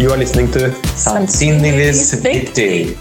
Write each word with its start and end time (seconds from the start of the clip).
You 0.00 0.10
are 0.10 0.16
listening 0.16 0.50
to 0.52 0.70
Sannsynligvis 0.96 2.14
viktig. 2.22 2.96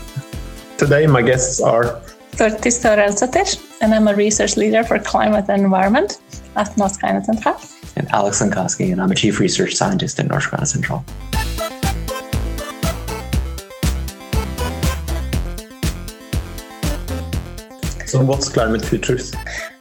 Today, 0.78 1.08
my 1.08 1.22
guests 1.22 1.62
are 1.62 2.02
Thordis 2.36 2.84
Thorarinsdottir, 2.84 3.56
and 3.80 3.94
I'm 3.94 4.10
a 4.10 4.14
research 4.14 4.58
leader 4.58 4.84
for 4.84 5.00
climate 5.00 5.46
and 5.48 5.64
environment 5.64 6.20
at 6.58 6.68
Norsk 6.76 7.00
Regnesentral. 7.00 7.56
And 7.96 8.10
Alex 8.12 8.42
Lenkoski, 8.42 8.92
and 8.92 9.02
I'm 9.02 9.12
a 9.12 9.16
chief 9.16 9.40
research 9.40 9.76
scientist 9.76 10.20
at 10.20 10.28
Norsk 10.28 10.50
Regnesentral. 10.50 11.00
So, 18.10 18.22
what's 18.26 18.50
Climate 18.50 18.84
Futures? 18.84 19.34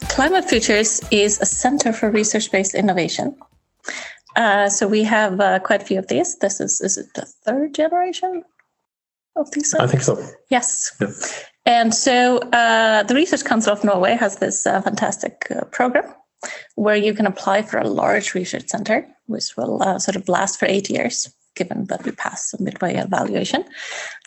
Climate 0.08 0.44
Futures 0.44 1.00
is 1.10 1.40
a 1.40 1.46
center 1.46 1.92
for 1.92 2.12
research 2.12 2.52
based 2.52 2.76
innovation. 2.76 3.34
Uh, 4.38 4.68
so 4.68 4.86
we 4.86 5.02
have 5.02 5.40
uh, 5.40 5.58
quite 5.58 5.82
a 5.82 5.84
few 5.84 5.98
of 5.98 6.06
these. 6.06 6.38
This 6.38 6.60
is 6.60 6.80
is 6.80 6.96
it 6.96 7.12
the 7.14 7.26
third 7.44 7.74
generation 7.74 8.44
of 9.34 9.50
these? 9.50 9.74
I 9.74 9.88
think 9.88 10.02
so. 10.02 10.16
Yes. 10.48 10.96
Yeah. 11.00 11.08
And 11.66 11.92
so 11.92 12.38
uh, 12.52 13.02
the 13.02 13.14
Research 13.14 13.44
Council 13.44 13.72
of 13.72 13.82
Norway 13.82 14.14
has 14.14 14.36
this 14.36 14.64
uh, 14.64 14.80
fantastic 14.80 15.48
uh, 15.50 15.64
program 15.64 16.14
where 16.76 16.96
you 16.96 17.12
can 17.14 17.26
apply 17.26 17.62
for 17.62 17.78
a 17.78 17.88
large 17.88 18.32
research 18.34 18.68
center, 18.68 19.06
which 19.26 19.56
will 19.56 19.82
uh, 19.82 19.98
sort 19.98 20.16
of 20.16 20.28
last 20.28 20.58
for 20.58 20.66
eight 20.66 20.88
years 20.88 21.28
given 21.58 21.84
that 21.86 22.04
we 22.04 22.12
pass 22.12 22.54
a 22.54 22.62
midway 22.62 22.94
evaluation, 22.94 23.64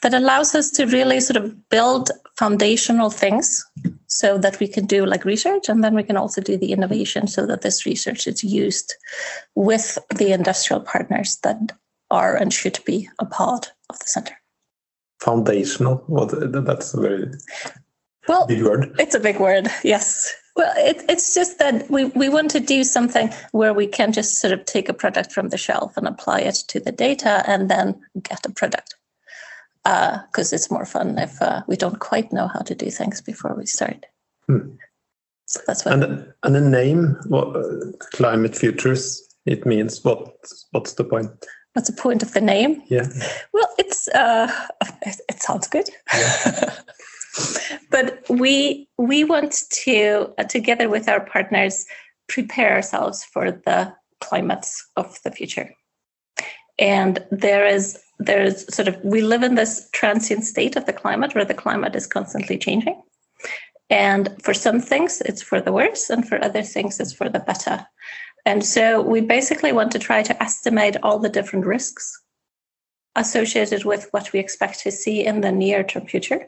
that 0.02 0.13
allows 0.13 0.53
us 0.53 0.70
to 0.71 0.85
really 0.85 1.20
sort 1.20 1.38
of 1.38 1.70
build 1.70 2.12
foundational 2.38 3.09
things 3.09 3.66
so 4.07 4.38
that 4.38 4.59
we 4.59 4.67
can 4.67 4.85
do 4.85 5.05
like 5.05 5.26
research 5.26 5.70
and 5.70 5.84
then 5.84 5.95
we 5.95 6.04
can 6.04 6.17
also 6.17 6.41
do 6.41 6.57
the 6.57 6.71
innovation 6.71 7.27
so 7.27 7.45
that 7.45 7.62
this 7.62 7.85
research 7.85 8.27
is 8.27 8.44
used 8.44 8.94
with 9.55 9.98
the 10.16 10.31
industrial 10.34 10.81
partners 10.81 11.38
that 11.43 11.57
are 12.10 12.35
and 12.35 12.54
should 12.54 12.79
be 12.85 13.10
a 13.20 13.26
part 13.26 13.71
of 13.90 13.98
the 13.99 14.05
center. 14.05 14.35
Foundational? 15.21 16.04
What? 16.07 16.29
That's 16.66 16.93
a 16.93 16.99
very 16.99 17.32
well, 18.27 18.45
big 18.48 18.63
word. 18.63 18.95
It's 18.99 19.16
a 19.16 19.20
big 19.20 19.40
word, 19.40 19.68
yes. 19.84 20.34
Well, 20.55 20.74
it, 20.77 21.04
it's 21.07 21.34
just 21.34 21.60
that 21.60 21.90
we, 21.90 22.05
we 22.05 22.30
want 22.30 22.52
to 22.52 22.60
do 22.60 22.84
something 22.84 23.34
where 23.52 23.74
we 23.74 23.88
can 23.88 24.12
just 24.12 24.40
sort 24.40 24.54
of 24.54 24.66
take 24.66 24.90
a 24.90 24.94
product 24.94 25.32
from 25.32 25.49
the 25.49 25.57
shelf 25.57 25.96
and 25.96 26.07
apply 26.07 26.41
it 26.41 26.55
to 26.68 26.80
the 26.80 26.91
data 26.91 27.44
and 27.48 27.70
then 27.70 27.99
get 28.24 28.46
a 28.46 28.52
product. 28.52 28.96
Because 29.84 30.54
uh, 30.54 30.55
it's 30.55 30.70
more 30.70 30.85
fun 30.85 31.18
if 31.18 31.41
uh, 31.41 31.63
we 31.68 31.76
don't 31.76 31.99
quite 31.99 32.32
know 32.32 32.48
how 32.48 32.60
to 32.60 32.76
do 32.76 32.91
things 32.91 33.22
before 33.22 33.55
we 33.55 33.66
start. 33.66 34.05
Hmm. 34.48 34.76
So 35.46 35.60
that's 35.66 35.85
what. 35.85 35.94
And, 35.96 36.34
and 36.44 36.55
the 36.55 36.62
name, 36.62 37.18
what, 37.27 37.55
uh, 37.55 37.91
Climate 38.13 38.55
Futures, 38.55 39.27
it 39.46 39.66
means 39.66 40.04
what? 40.04 40.35
What's 40.72 40.94
the 40.94 41.04
point? 41.04 41.32
What's 41.74 41.90
the 41.90 41.99
point 41.99 42.22
of 42.22 42.34
the 42.34 42.41
name? 42.41 42.84
Yeah. 42.88 43.07
Well, 43.54 43.68
it's 43.79 44.07
uh, 44.10 44.52
it, 45.02 45.20
it 45.29 45.41
sounds 45.41 45.68
good. 45.68 45.90
Yeah. 46.13 46.76
but 47.90 48.24
we 48.29 48.87
we 48.98 49.24
want 49.24 49.63
to 49.71 50.34
uh, 50.37 50.43
together 50.43 50.90
with 50.90 51.07
our 51.07 51.21
partners 51.26 51.85
prepare 52.27 52.73
ourselves 52.73 53.23
for 53.23 53.51
the 53.51 53.93
climates 54.20 54.88
of 54.96 55.18
the 55.23 55.32
future. 55.32 55.73
And 56.79 57.20
there 57.32 57.65
is 57.65 57.99
there's 58.20 58.73
sort 58.73 58.88
of 58.88 58.98
we 59.04 59.21
live 59.21 59.43
in 59.43 59.55
this 59.55 59.90
transient 59.91 60.46
state 60.46 60.76
of 60.76 60.85
the 60.85 60.93
climate 60.93 61.35
where 61.35 61.46
the 61.46 61.54
climate 61.54 61.96
is 61.96 62.07
constantly 62.07 62.57
changing. 62.57 63.01
And 63.90 64.35
for 64.41 64.53
some 64.53 64.79
things 64.79 65.22
it's 65.25 65.41
for 65.41 65.62
the 65.62 65.73
worse 65.73 66.09
and 66.09 66.28
for 66.28 66.44
other 66.44 66.63
things 66.63 67.00
it's 67.00 67.13
for 67.13 67.29
the 67.29 67.40
better. 67.40 67.85
And 68.45 68.66
so 68.66 69.01
we 69.01 69.22
basically 69.22 69.72
want 69.72 69.91
to 69.91 70.00
try 70.00 70.23
to 70.23 70.44
estimate 70.44 70.97
all 71.03 71.19
the 71.19 71.29
different 71.29 71.66
risks 71.66 72.19
associated 73.16 73.84
with 73.85 74.07
what 74.12 74.31
we 74.34 74.40
expect 74.40 74.79
to 74.79 74.91
see 74.91 75.25
in 75.25 75.41
the 75.41 75.51
near 75.51 75.84
term 75.84 76.07
future 76.07 76.47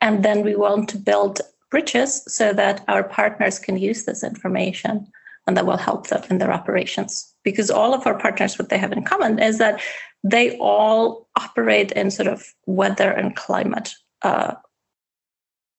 and 0.00 0.24
then 0.24 0.42
we 0.42 0.56
want 0.56 0.88
to 0.90 0.98
build 0.98 1.40
bridges 1.70 2.22
so 2.26 2.52
that 2.52 2.84
our 2.88 3.04
partners 3.04 3.58
can 3.58 3.76
use 3.76 4.04
this 4.04 4.24
information 4.24 5.06
and 5.46 5.56
that 5.56 5.66
will 5.66 5.76
help 5.76 6.08
them 6.08 6.22
in 6.30 6.38
their 6.38 6.52
operations. 6.52 7.32
Because 7.44 7.70
all 7.70 7.94
of 7.94 8.06
our 8.06 8.18
partners, 8.18 8.58
what 8.58 8.68
they 8.68 8.78
have 8.78 8.92
in 8.92 9.04
common 9.04 9.38
is 9.38 9.58
that 9.58 9.80
they 10.22 10.56
all 10.58 11.28
operate 11.36 11.92
in 11.92 12.10
sort 12.10 12.28
of 12.28 12.44
weather 12.66 13.10
and 13.10 13.36
climate 13.36 13.90
uh, 14.22 14.54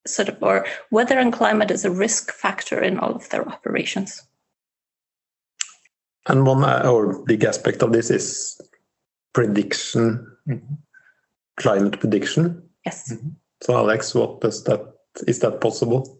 sort 0.06 0.28
of 0.28 0.42
or 0.42 0.66
weather 0.90 1.18
and 1.18 1.32
climate 1.32 1.70
is 1.70 1.84
a 1.84 1.90
risk 1.90 2.32
factor 2.32 2.80
in 2.80 2.98
all 2.98 3.14
of 3.14 3.28
their 3.30 3.48
operations. 3.48 4.22
And 6.26 6.46
one 6.46 6.64
uh, 6.64 6.82
or 6.88 7.24
big 7.24 7.44
aspect 7.44 7.82
of 7.82 7.92
this 7.92 8.10
is 8.10 8.60
prediction, 9.32 10.26
mm-hmm. 10.48 10.74
climate 11.56 11.98
prediction. 11.98 12.62
Yes. 12.84 13.12
Mm-hmm. 13.12 13.28
So, 13.62 13.76
Alex, 13.76 14.14
what 14.14 14.40
does 14.40 14.64
that 14.64 14.94
is 15.26 15.38
that 15.40 15.60
possible? 15.60 16.18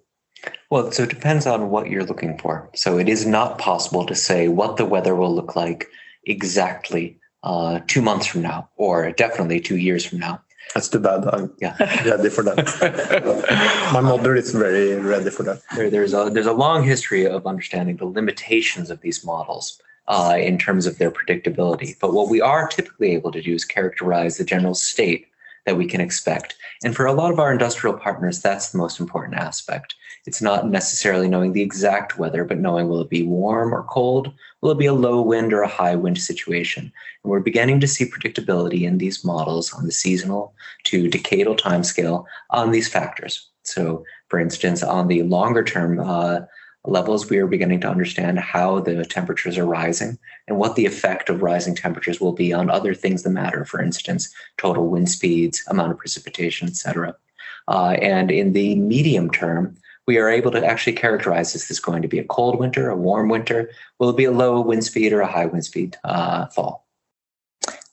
Well, 0.71 0.91
so 0.91 1.05
it 1.05 1.11
depends 1.11 1.47
on 1.47 1.71
what 1.71 1.89
you're 1.89 2.05
looking 2.05 2.39
for. 2.39 2.71
So 2.75 2.99
it 2.99 3.09
is 3.09 3.27
not 3.27 3.59
possible 3.59 4.07
to 4.07 4.15
say 4.15 4.49
what 4.49 4.77
the 4.77 4.85
weather 4.85 5.15
will 5.15 5.35
look 5.35 5.55
like 5.57 5.89
exactly 6.25 7.19
uh, 7.43 7.81
two 7.87 8.03
months 8.03 8.27
from 8.27 8.43
now, 8.43 8.69
or 8.77 9.11
definitely 9.13 9.61
two 9.61 9.77
years 9.77 10.05
from 10.05 10.19
now. 10.19 10.41
That's 10.75 10.89
too 10.89 11.01
bad. 11.01 11.27
I'm 11.33 11.53
yeah. 11.61 11.77
ready 12.09 12.31
for 12.31 12.45
that. 12.45 13.91
My 13.93 14.01
mother 14.01 14.35
is 14.35 14.53
very 14.53 14.95
ready 14.95 15.31
for 15.31 15.43
that. 15.43 15.61
There, 15.75 15.91
there's 15.91 16.15
a 16.15 16.31
there's 16.33 16.47
a 16.47 16.53
long 16.53 16.85
history 16.85 17.27
of 17.27 17.47
understanding 17.47 17.97
the 17.97 18.07
limitations 18.07 18.89
of 18.91 19.01
these 19.01 19.25
models 19.25 19.81
uh, 20.09 20.37
in 20.39 20.59
terms 20.59 20.87
of 20.87 20.99
their 20.99 21.11
predictability. 21.11 21.99
But 22.01 22.15
what 22.15 22.29
we 22.29 22.41
are 22.41 22.69
typically 22.69 23.13
able 23.13 23.33
to 23.33 23.43
do 23.43 23.55
is 23.55 23.65
characterize 23.65 24.39
the 24.39 24.45
general 24.45 24.75
state 24.75 25.27
that 25.67 25.77
we 25.77 25.87
can 25.87 26.01
expect. 26.01 26.57
And 26.85 26.95
for 26.95 27.07
a 27.07 27.13
lot 27.13 27.33
of 27.33 27.39
our 27.39 27.53
industrial 27.53 27.97
partners, 27.97 28.41
that's 28.41 28.71
the 28.71 28.79
most 28.79 28.99
important 29.01 29.37
aspect. 29.37 29.95
It's 30.27 30.43
not 30.43 30.69
necessarily 30.69 31.29
knowing 31.29 31.53
the 31.53 31.63
exact 31.63 32.19
weather, 32.19 32.45
but 32.45 32.59
knowing 32.59 32.89
will 32.89 33.01
it 33.01 33.11
be 33.11 33.23
warm 33.23 33.75
or 33.75 33.85
cold? 33.85 34.33
Will 34.61 34.73
it 34.73 34.79
be 34.79 34.87
a 34.87 34.95
low 34.95 35.21
wind 35.21 35.53
or 35.53 35.63
a 35.63 35.69
high 35.69 35.97
wind 35.97 36.19
situation? 36.19 36.93
And 37.23 37.31
we're 37.31 37.41
beginning 37.41 37.81
to 37.81 37.89
see 37.89 38.05
predictability 38.05 38.83
in 38.83 38.99
these 38.99 39.25
models 39.25 39.73
on 39.73 39.87
the 39.87 39.93
seasonal 39.93 40.55
to 40.85 41.09
decadal 41.09 41.59
timescale 41.59 42.25
on 42.51 42.71
these 42.71 42.89
factors. 42.89 43.49
So, 43.65 44.05
for 44.29 44.41
instance, 44.41 44.83
on 44.83 45.09
the 45.09 45.23
longer 45.23 45.63
term 45.63 46.01
uh, 46.01 46.41
levels, 46.85 47.31
we 47.31 47.39
are 47.39 47.47
beginning 47.47 47.81
to 47.81 47.89
understand 47.89 48.39
how 48.39 48.81
the 48.81 49.05
temperatures 49.05 49.57
are 49.57 49.67
rising 49.67 50.19
and 50.49 50.59
what 50.59 50.75
the 50.75 50.87
effect 50.87 51.29
of 51.29 51.43
rising 51.43 51.75
temperatures 51.75 52.21
will 52.21 52.33
be 52.33 52.53
on 52.53 52.71
other 52.71 52.95
things 52.95 53.23
that 53.23 53.31
matter, 53.31 53.65
for 53.65 53.81
instance, 53.81 54.33
total 54.59 54.89
wind 54.89 55.09
speeds, 55.09 55.63
amount 55.69 55.93
of 55.93 55.99
precipitation, 55.99 56.69
etc. 56.69 57.15
Uh, 57.69 57.97
and 58.03 58.31
in 58.31 58.53
the 58.53 58.75
medium 58.75 59.31
term, 59.31 59.77
we 60.07 60.19
are 60.19 60.29
able 60.29 60.51
to 60.51 60.67
actually 60.67 60.95
characterize 60.95 61.55
is 61.55 61.69
this 61.69 61.79
going 61.79 62.03
to 62.03 62.09
be 62.09 62.19
a 62.19 62.25
cold 62.25 62.59
winter, 62.59 62.89
a 62.89 62.97
warm 62.97 63.29
winter? 63.29 63.71
Will 63.99 64.11
it 64.11 64.17
be 64.17 64.25
a 64.25 64.33
low 64.33 64.61
wind 64.61 64.85
speed 64.85 65.13
or 65.13 65.21
a 65.21 65.31
high 65.31 65.47
wind 65.47 65.65
speed 65.65 65.97
uh, 66.03 66.47
fall? 66.47 66.87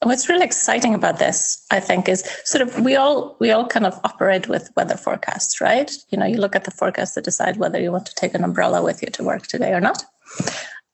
What's 0.02 0.30
really 0.30 0.46
exciting 0.46 0.94
about 0.94 1.20
this, 1.20 1.66
I 1.72 1.82
think, 1.82 2.08
is 2.08 2.24
sort 2.46 2.62
of 2.62 2.80
we 2.80 2.96
all 2.96 3.36
we 3.40 3.52
all 3.52 3.68
kind 3.68 3.86
of 3.86 4.00
operate 4.06 4.48
with 4.48 4.72
weather 4.78 4.96
forecasts, 4.96 5.60
right? 5.60 5.92
You 6.10 6.18
know, 6.18 6.26
you 6.26 6.38
look 6.38 6.56
at 6.56 6.64
the 6.64 6.72
forecast 6.72 7.16
to 7.16 7.22
decide 7.22 7.58
whether 7.58 7.82
you 7.82 7.92
want 7.92 8.06
to 8.06 8.16
take 8.16 8.34
an 8.34 8.46
umbrella 8.46 8.82
with 8.82 9.02
you 9.02 9.10
to 9.10 9.24
work 9.24 9.48
today 9.48 9.74
or 9.74 9.82
not. 9.82 10.06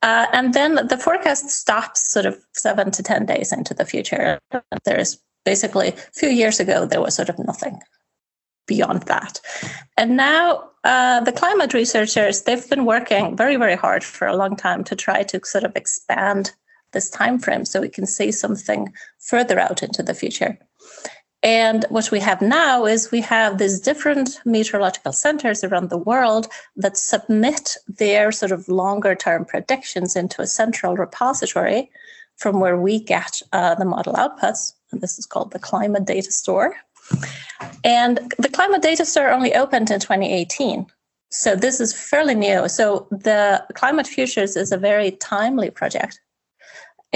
Uh, 0.02 0.26
and 0.32 0.54
then 0.54 0.74
the 0.88 0.98
forecast 0.98 1.50
stops 1.50 2.12
sort 2.12 2.26
of 2.26 2.36
seven 2.52 2.90
to 2.90 3.02
10 3.02 3.26
days 3.26 3.52
into 3.52 3.74
the 3.74 3.84
future. 3.84 4.38
There's 4.84 5.18
basically 5.44 5.88
a 5.88 5.92
few 6.12 6.28
years 6.28 6.60
ago, 6.60 6.84
there 6.84 7.00
was 7.00 7.14
sort 7.14 7.28
of 7.28 7.38
nothing 7.38 7.80
beyond 8.66 9.02
that. 9.04 9.40
And 9.96 10.16
now 10.16 10.68
uh, 10.84 11.20
the 11.20 11.32
climate 11.32 11.72
researchers, 11.72 12.42
they've 12.42 12.68
been 12.68 12.84
working 12.84 13.36
very, 13.36 13.56
very 13.56 13.76
hard 13.76 14.04
for 14.04 14.26
a 14.26 14.36
long 14.36 14.56
time 14.56 14.84
to 14.84 14.96
try 14.96 15.22
to 15.22 15.40
sort 15.44 15.64
of 15.64 15.74
expand 15.76 16.52
this 16.96 17.10
time 17.10 17.38
frame 17.38 17.66
so 17.66 17.82
we 17.82 17.90
can 17.90 18.06
see 18.06 18.32
something 18.32 18.90
further 19.18 19.58
out 19.60 19.82
into 19.82 20.02
the 20.02 20.14
future. 20.14 20.58
And 21.42 21.84
what 21.90 22.10
we 22.10 22.20
have 22.20 22.40
now 22.40 22.86
is 22.86 23.10
we 23.10 23.20
have 23.20 23.58
these 23.58 23.78
different 23.78 24.40
meteorological 24.46 25.12
centers 25.12 25.62
around 25.62 25.90
the 25.90 26.04
world 26.10 26.48
that 26.74 26.96
submit 26.96 27.76
their 27.86 28.32
sort 28.32 28.50
of 28.50 28.66
longer 28.68 29.14
term 29.14 29.44
predictions 29.44 30.16
into 30.16 30.40
a 30.40 30.46
central 30.46 30.96
repository 30.96 31.90
from 32.36 32.60
where 32.60 32.78
we 32.78 32.98
get 32.98 33.42
uh, 33.52 33.74
the 33.74 33.84
model 33.84 34.14
outputs. 34.14 34.72
And 34.90 35.02
this 35.02 35.18
is 35.18 35.26
called 35.26 35.52
the 35.52 35.58
Climate 35.58 36.06
Data 36.06 36.32
Store. 36.32 36.74
And 37.84 38.32
the 38.38 38.48
Climate 38.48 38.82
Data 38.82 39.04
Store 39.04 39.30
only 39.30 39.54
opened 39.54 39.90
in 39.90 40.00
2018. 40.00 40.86
So 41.30 41.54
this 41.54 41.80
is 41.80 41.92
fairly 41.92 42.34
new. 42.34 42.68
So 42.68 43.06
the 43.10 43.62
Climate 43.74 44.06
Futures 44.06 44.56
is 44.56 44.72
a 44.72 44.78
very 44.78 45.10
timely 45.10 45.70
project 45.70 46.18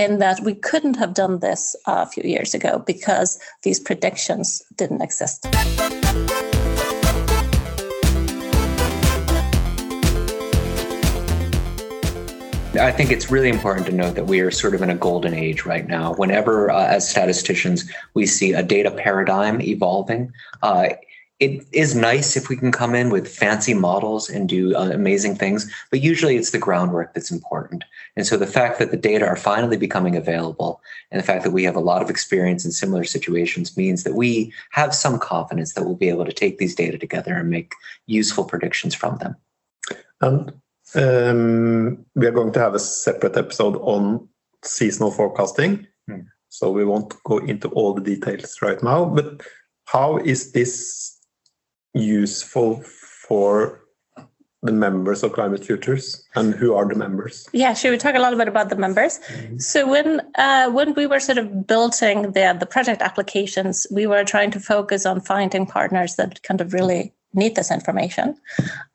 in 0.00 0.18
that 0.18 0.40
we 0.40 0.54
couldn't 0.54 0.94
have 0.94 1.12
done 1.12 1.40
this 1.40 1.76
a 1.86 2.06
few 2.06 2.22
years 2.22 2.54
ago 2.54 2.82
because 2.86 3.38
these 3.64 3.78
predictions 3.78 4.62
didn't 4.76 5.02
exist. 5.02 5.46
I 12.72 12.92
think 12.92 13.10
it's 13.10 13.30
really 13.30 13.50
important 13.50 13.86
to 13.88 13.92
note 13.92 14.14
that 14.14 14.24
we 14.26 14.40
are 14.40 14.50
sort 14.50 14.74
of 14.74 14.80
in 14.80 14.88
a 14.88 14.94
golden 14.94 15.34
age 15.34 15.66
right 15.66 15.86
now. 15.86 16.14
Whenever, 16.14 16.70
uh, 16.70 16.86
as 16.86 17.06
statisticians, 17.06 17.90
we 18.14 18.24
see 18.24 18.54
a 18.54 18.62
data 18.62 18.90
paradigm 18.90 19.60
evolving, 19.60 20.32
uh, 20.62 20.90
it 21.40 21.66
is 21.72 21.94
nice 21.94 22.36
if 22.36 22.50
we 22.50 22.56
can 22.56 22.70
come 22.70 22.94
in 22.94 23.08
with 23.08 23.26
fancy 23.26 23.72
models 23.72 24.28
and 24.28 24.46
do 24.46 24.76
uh, 24.76 24.90
amazing 24.92 25.34
things, 25.34 25.72
but 25.90 26.02
usually 26.02 26.36
it's 26.36 26.50
the 26.50 26.58
groundwork 26.58 27.14
that's 27.14 27.30
important. 27.30 27.82
And 28.14 28.26
so 28.26 28.36
the 28.36 28.46
fact 28.46 28.78
that 28.78 28.90
the 28.90 28.98
data 28.98 29.26
are 29.26 29.36
finally 29.36 29.78
becoming 29.78 30.16
available 30.16 30.82
and 31.10 31.18
the 31.18 31.26
fact 31.26 31.42
that 31.44 31.52
we 31.52 31.64
have 31.64 31.76
a 31.76 31.80
lot 31.80 32.02
of 32.02 32.10
experience 32.10 32.66
in 32.66 32.72
similar 32.72 33.04
situations 33.04 33.74
means 33.74 34.04
that 34.04 34.14
we 34.14 34.52
have 34.72 34.94
some 34.94 35.18
confidence 35.18 35.72
that 35.72 35.84
we'll 35.84 35.96
be 35.96 36.10
able 36.10 36.26
to 36.26 36.32
take 36.32 36.58
these 36.58 36.74
data 36.74 36.98
together 36.98 37.34
and 37.34 37.48
make 37.48 37.72
useful 38.06 38.44
predictions 38.44 38.94
from 38.94 39.16
them. 39.16 39.34
And 40.20 40.52
um, 40.94 42.04
we 42.14 42.26
are 42.26 42.32
going 42.32 42.52
to 42.52 42.60
have 42.60 42.74
a 42.74 42.78
separate 42.78 43.38
episode 43.38 43.76
on 43.76 44.28
seasonal 44.62 45.10
forecasting. 45.10 45.86
Hmm. 46.06 46.20
So 46.50 46.70
we 46.70 46.84
won't 46.84 47.14
go 47.24 47.38
into 47.38 47.68
all 47.68 47.94
the 47.94 48.02
details 48.02 48.58
right 48.60 48.82
now, 48.82 49.06
but 49.06 49.40
how 49.86 50.18
is 50.18 50.52
this 50.52 51.16
useful 51.94 52.82
for 52.82 53.80
the 54.62 54.72
members 54.72 55.22
of 55.22 55.32
Climate 55.32 55.64
Futures 55.64 56.22
and 56.34 56.54
who 56.54 56.74
are 56.74 56.86
the 56.86 56.94
members? 56.94 57.48
Yeah, 57.52 57.72
should 57.72 57.92
we 57.92 57.96
talk 57.96 58.14
a 58.14 58.18
little 58.18 58.38
bit 58.38 58.48
about 58.48 58.68
the 58.68 58.76
members? 58.76 59.18
So 59.58 59.88
when 59.88 60.20
uh, 60.34 60.70
when 60.70 60.94
we 60.94 61.06
were 61.06 61.20
sort 61.20 61.38
of 61.38 61.66
building 61.66 62.32
the 62.32 62.56
the 62.58 62.66
project 62.66 63.00
applications, 63.00 63.86
we 63.90 64.06
were 64.06 64.24
trying 64.24 64.50
to 64.52 64.60
focus 64.60 65.06
on 65.06 65.20
finding 65.20 65.66
partners 65.66 66.16
that 66.16 66.42
kind 66.42 66.60
of 66.60 66.72
really 66.72 67.14
need 67.32 67.54
this 67.54 67.70
information. 67.70 68.36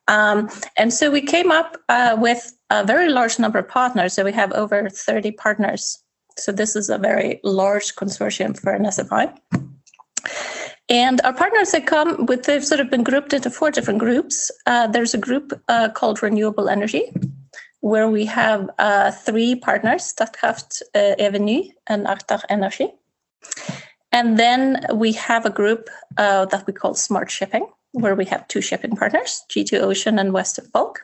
Um, 0.08 0.48
and 0.76 0.92
so 0.92 1.10
we 1.10 1.22
came 1.22 1.50
up 1.50 1.78
uh, 1.88 2.16
with 2.18 2.52
a 2.70 2.84
very 2.84 3.08
large 3.08 3.38
number 3.38 3.58
of 3.58 3.68
partners. 3.68 4.12
So 4.12 4.24
we 4.24 4.32
have 4.32 4.52
over 4.52 4.88
30 4.88 5.32
partners. 5.32 5.98
So 6.38 6.52
this 6.52 6.76
is 6.76 6.90
a 6.90 6.98
very 6.98 7.40
large 7.42 7.94
consortium 7.94 8.58
for 8.58 8.72
an 8.72 8.84
SFI. 8.84 9.34
And 10.88 11.20
our 11.24 11.32
partners 11.32 11.72
that 11.72 11.86
come 11.86 12.26
with, 12.26 12.44
they've 12.44 12.64
sort 12.64 12.80
of 12.80 12.90
been 12.90 13.02
grouped 13.02 13.32
into 13.32 13.50
four 13.50 13.70
different 13.70 13.98
groups. 13.98 14.50
Uh, 14.66 14.86
there's 14.86 15.14
a 15.14 15.18
group 15.18 15.52
uh, 15.68 15.88
called 15.88 16.22
Renewable 16.22 16.68
Energy, 16.68 17.12
where 17.80 18.08
we 18.08 18.24
have 18.26 18.70
uh, 18.78 19.10
three 19.10 19.56
partners, 19.56 20.14
Statkraft, 20.14 20.82
uh, 20.94 21.16
Eviny, 21.18 21.72
and 21.88 22.06
Agder 22.06 22.40
Energy. 22.48 22.92
And 24.12 24.38
then 24.38 24.86
we 24.94 25.12
have 25.12 25.44
a 25.44 25.50
group 25.50 25.88
uh, 26.16 26.46
that 26.46 26.66
we 26.66 26.72
call 26.72 26.94
Smart 26.94 27.30
Shipping, 27.30 27.66
where 27.92 28.14
we 28.14 28.24
have 28.26 28.46
two 28.48 28.60
shipping 28.60 28.94
partners, 28.94 29.44
G2 29.50 29.80
Ocean 29.80 30.18
and 30.18 30.32
Western 30.32 30.68
Bulk. 30.72 31.00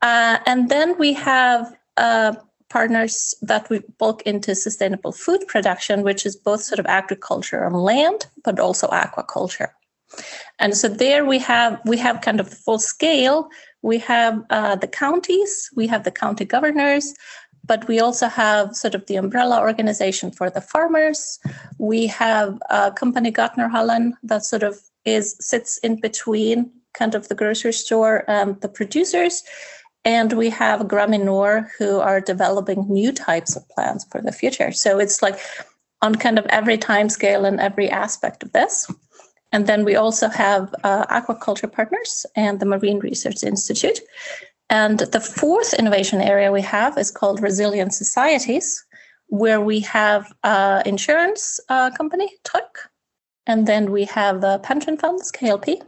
Uh, 0.00 0.38
and 0.46 0.68
then 0.68 0.96
we 0.98 1.12
have 1.12 1.74
uh, 1.96 2.34
partners 2.68 3.34
that 3.42 3.68
we 3.70 3.80
bulk 3.98 4.22
into 4.22 4.54
sustainable 4.54 5.12
food 5.12 5.46
production, 5.46 6.02
which 6.02 6.26
is 6.26 6.36
both 6.36 6.62
sort 6.62 6.78
of 6.78 6.86
agriculture 6.86 7.64
on 7.64 7.72
land, 7.72 8.26
but 8.44 8.58
also 8.58 8.88
aquaculture. 8.88 9.68
And 10.58 10.76
so 10.76 10.88
there 10.88 11.24
we 11.24 11.38
have 11.40 11.80
we 11.84 11.98
have 11.98 12.20
kind 12.20 12.40
of 12.40 12.48
full 12.48 12.78
scale. 12.78 13.48
We 13.82 13.98
have 13.98 14.42
uh, 14.50 14.76
the 14.76 14.88
counties, 14.88 15.70
we 15.76 15.86
have 15.88 16.04
the 16.04 16.10
county 16.10 16.44
governors, 16.44 17.14
but 17.64 17.86
we 17.88 18.00
also 18.00 18.28
have 18.28 18.74
sort 18.74 18.94
of 18.94 19.06
the 19.06 19.16
umbrella 19.16 19.60
organization 19.60 20.30
for 20.30 20.50
the 20.50 20.60
farmers. 20.60 21.38
We 21.78 22.06
have 22.08 22.58
a 22.70 22.92
company 22.92 23.32
Gartnerhallen 23.32 24.12
that 24.22 24.44
sort 24.44 24.62
of 24.62 24.78
is 25.04 25.36
sits 25.40 25.78
in 25.78 26.00
between 26.00 26.70
kind 26.94 27.14
of 27.14 27.28
the 27.28 27.34
grocery 27.34 27.72
store 27.72 28.24
and 28.28 28.60
the 28.60 28.68
producers. 28.68 29.42
And 30.06 30.32
we 30.34 30.50
have 30.50 30.82
Graminor 30.82 31.68
who 31.76 31.98
are 31.98 32.20
developing 32.20 32.86
new 32.88 33.10
types 33.10 33.56
of 33.56 33.68
plants 33.70 34.06
for 34.10 34.22
the 34.22 34.30
future. 34.30 34.70
So 34.70 35.00
it's 35.00 35.20
like 35.20 35.40
on 36.00 36.14
kind 36.14 36.38
of 36.38 36.46
every 36.46 36.78
time 36.78 37.08
scale 37.08 37.44
and 37.44 37.58
every 37.58 37.90
aspect 37.90 38.44
of 38.44 38.52
this. 38.52 38.88
And 39.50 39.66
then 39.66 39.84
we 39.84 39.96
also 39.96 40.28
have 40.28 40.72
uh, 40.84 41.06
aquaculture 41.06 41.70
partners 41.70 42.24
and 42.36 42.60
the 42.60 42.66
Marine 42.66 43.00
Research 43.00 43.42
Institute. 43.42 43.98
And 44.70 45.00
the 45.00 45.20
fourth 45.20 45.74
innovation 45.74 46.20
area 46.20 46.52
we 46.52 46.62
have 46.62 46.96
is 46.98 47.10
called 47.10 47.42
Resilient 47.42 47.92
Societies, 47.92 48.84
where 49.26 49.60
we 49.60 49.80
have 49.80 50.32
uh, 50.44 50.82
insurance 50.86 51.58
uh, 51.68 51.90
company, 51.90 52.30
Tryg, 52.44 52.70
and 53.46 53.66
then 53.66 53.90
we 53.90 54.04
have 54.04 54.40
the 54.40 54.60
pension 54.60 54.96
funds, 54.98 55.32
KLP, 55.32 55.82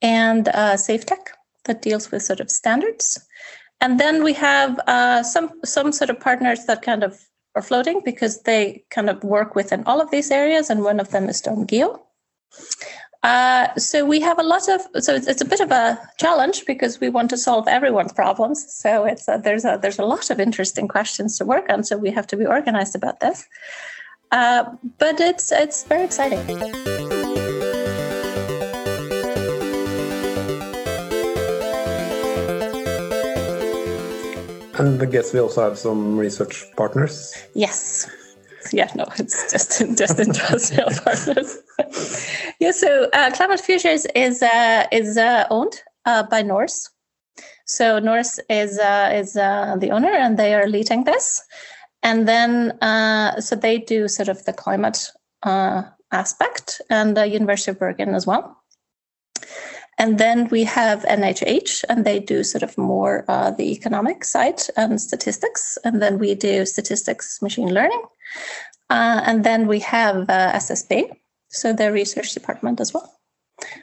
and 0.00 0.48
uh, 0.48 0.74
SafeTech 0.74 1.37
that 1.68 1.82
deals 1.82 2.10
with 2.10 2.22
sort 2.22 2.40
of 2.40 2.50
standards. 2.50 3.18
And 3.80 4.00
then 4.00 4.24
we 4.24 4.32
have 4.32 4.78
uh, 4.86 5.22
some 5.22 5.52
some 5.64 5.92
sort 5.92 6.10
of 6.10 6.18
partners 6.18 6.64
that 6.66 6.82
kind 6.82 7.04
of 7.04 7.20
are 7.54 7.62
floating 7.62 8.02
because 8.04 8.42
they 8.42 8.84
kind 8.90 9.08
of 9.08 9.22
work 9.22 9.54
within 9.54 9.84
all 9.84 10.00
of 10.00 10.10
these 10.10 10.30
areas, 10.30 10.70
and 10.70 10.82
one 10.82 11.00
of 11.00 11.10
them 11.10 11.28
is 11.28 11.40
StormGeo. 11.40 12.00
Uh, 13.22 13.74
so 13.76 14.04
we 14.04 14.20
have 14.20 14.38
a 14.38 14.42
lot 14.42 14.68
of 14.68 14.80
so 15.02 15.14
it's, 15.14 15.26
it's 15.26 15.42
a 15.42 15.44
bit 15.44 15.60
of 15.60 15.70
a 15.70 15.98
challenge 16.18 16.64
because 16.66 17.00
we 17.00 17.08
want 17.08 17.30
to 17.30 17.36
solve 17.36 17.66
everyone's 17.68 18.12
problems. 18.12 18.66
So 18.72 19.04
it's 19.04 19.28
a, 19.28 19.40
there's 19.42 19.64
a 19.64 19.78
there's 19.80 19.98
a 19.98 20.04
lot 20.04 20.30
of 20.30 20.40
interesting 20.40 20.88
questions 20.88 21.38
to 21.38 21.44
work 21.44 21.66
on. 21.68 21.84
So 21.84 21.96
we 21.96 22.10
have 22.10 22.26
to 22.28 22.36
be 22.36 22.46
organized 22.46 22.96
about 22.96 23.20
this. 23.20 23.46
Uh, 24.30 24.64
but 24.98 25.20
it's 25.20 25.50
it's 25.52 25.84
very 25.84 26.04
exciting. 26.04 26.97
And 34.78 35.02
I 35.02 35.06
guess 35.06 35.32
we 35.32 35.40
also 35.40 35.62
have 35.62 35.78
some 35.78 36.16
research 36.16 36.64
partners. 36.76 37.34
Yes. 37.54 38.08
Yeah, 38.72 38.90
no, 38.94 39.06
it's 39.18 39.50
just 39.50 39.78
just 39.96 40.18
industrial 40.18 40.90
partners. 41.04 41.58
yeah, 42.60 42.72
so 42.72 43.08
uh, 43.12 43.30
Climate 43.30 43.60
Futures 43.60 44.06
is 44.14 44.42
uh, 44.42 44.86
is 44.92 45.16
uh, 45.16 45.46
owned 45.50 45.82
uh, 46.04 46.24
by 46.24 46.42
NORCE. 46.42 46.90
So 47.66 47.98
NORCE 47.98 48.40
is 48.50 48.78
uh, 48.78 49.10
is 49.14 49.36
uh, 49.36 49.76
the 49.78 49.90
owner, 49.90 50.12
and 50.12 50.38
they 50.38 50.54
are 50.54 50.66
leading 50.66 51.04
this. 51.04 51.42
And 52.02 52.28
then, 52.28 52.78
so 53.40 53.56
they 53.56 53.78
do 53.78 54.06
sort 54.08 54.28
of 54.28 54.44
the 54.44 54.52
climate 54.52 55.10
aspect, 56.12 56.80
and 56.90 57.16
uh, 57.18 57.22
University 57.22 57.70
of 57.70 57.78
Bergen 57.78 58.14
as 58.14 58.26
well. 58.26 58.57
And 59.98 60.18
then 60.18 60.48
we 60.48 60.62
have 60.64 61.02
NHH, 61.02 61.84
and 61.88 62.04
they 62.04 62.20
do 62.20 62.44
sort 62.44 62.62
of 62.62 62.78
more 62.78 63.24
uh, 63.28 63.50
the 63.50 63.72
economic 63.72 64.24
side 64.24 64.60
and 64.76 65.00
statistics. 65.00 65.76
And 65.84 66.00
then 66.00 66.18
we 66.18 66.34
do 66.36 66.64
statistics, 66.66 67.42
machine 67.42 67.74
learning. 67.74 68.02
Uh, 68.90 69.20
and 69.26 69.44
then 69.44 69.66
we 69.66 69.80
have 69.80 70.30
uh, 70.30 70.52
SSB, 70.52 71.10
so 71.48 71.72
their 71.72 71.92
research 71.92 72.32
department 72.32 72.80
as 72.80 72.94
well. 72.94 73.12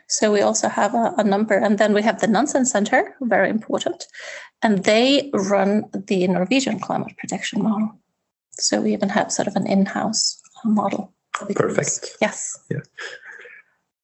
So 0.08 0.32
we 0.32 0.42
also 0.42 0.70
have 0.70 0.94
a, 0.96 1.14
a, 1.18 1.24
number. 1.24 1.56
And 1.56 1.78
then 1.78 1.94
we 1.94 2.02
have 2.02 2.22
the 2.22 2.28
Nansen 2.28 2.66
Center, 2.66 3.16
very 3.22 3.50
important. 3.50 4.06
And 4.62 4.84
they 4.86 5.30
run 5.34 5.84
the 5.94 6.28
Norwegian 6.28 6.80
climate 6.80 7.18
prediction 7.18 7.62
model. 7.62 8.00
So 8.52 8.82
we 8.82 8.94
even 8.94 9.10
have 9.10 9.34
sort 9.34 9.50
of 9.50 9.56
an 9.58 9.68
in-house 9.68 10.42
model. 10.64 11.14
Perfect. 11.56 12.16
Yes. 12.22 12.58
Yeah. 12.72 12.80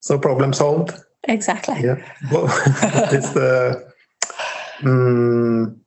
So 0.01 0.19
problem 0.19 0.51
solved. 0.51 0.91
Exactly. 1.25 1.81
Yeah. 1.81 2.03
Well, 2.31 2.45
it's 3.11 3.31
the 3.31 3.91
um, 4.83 5.81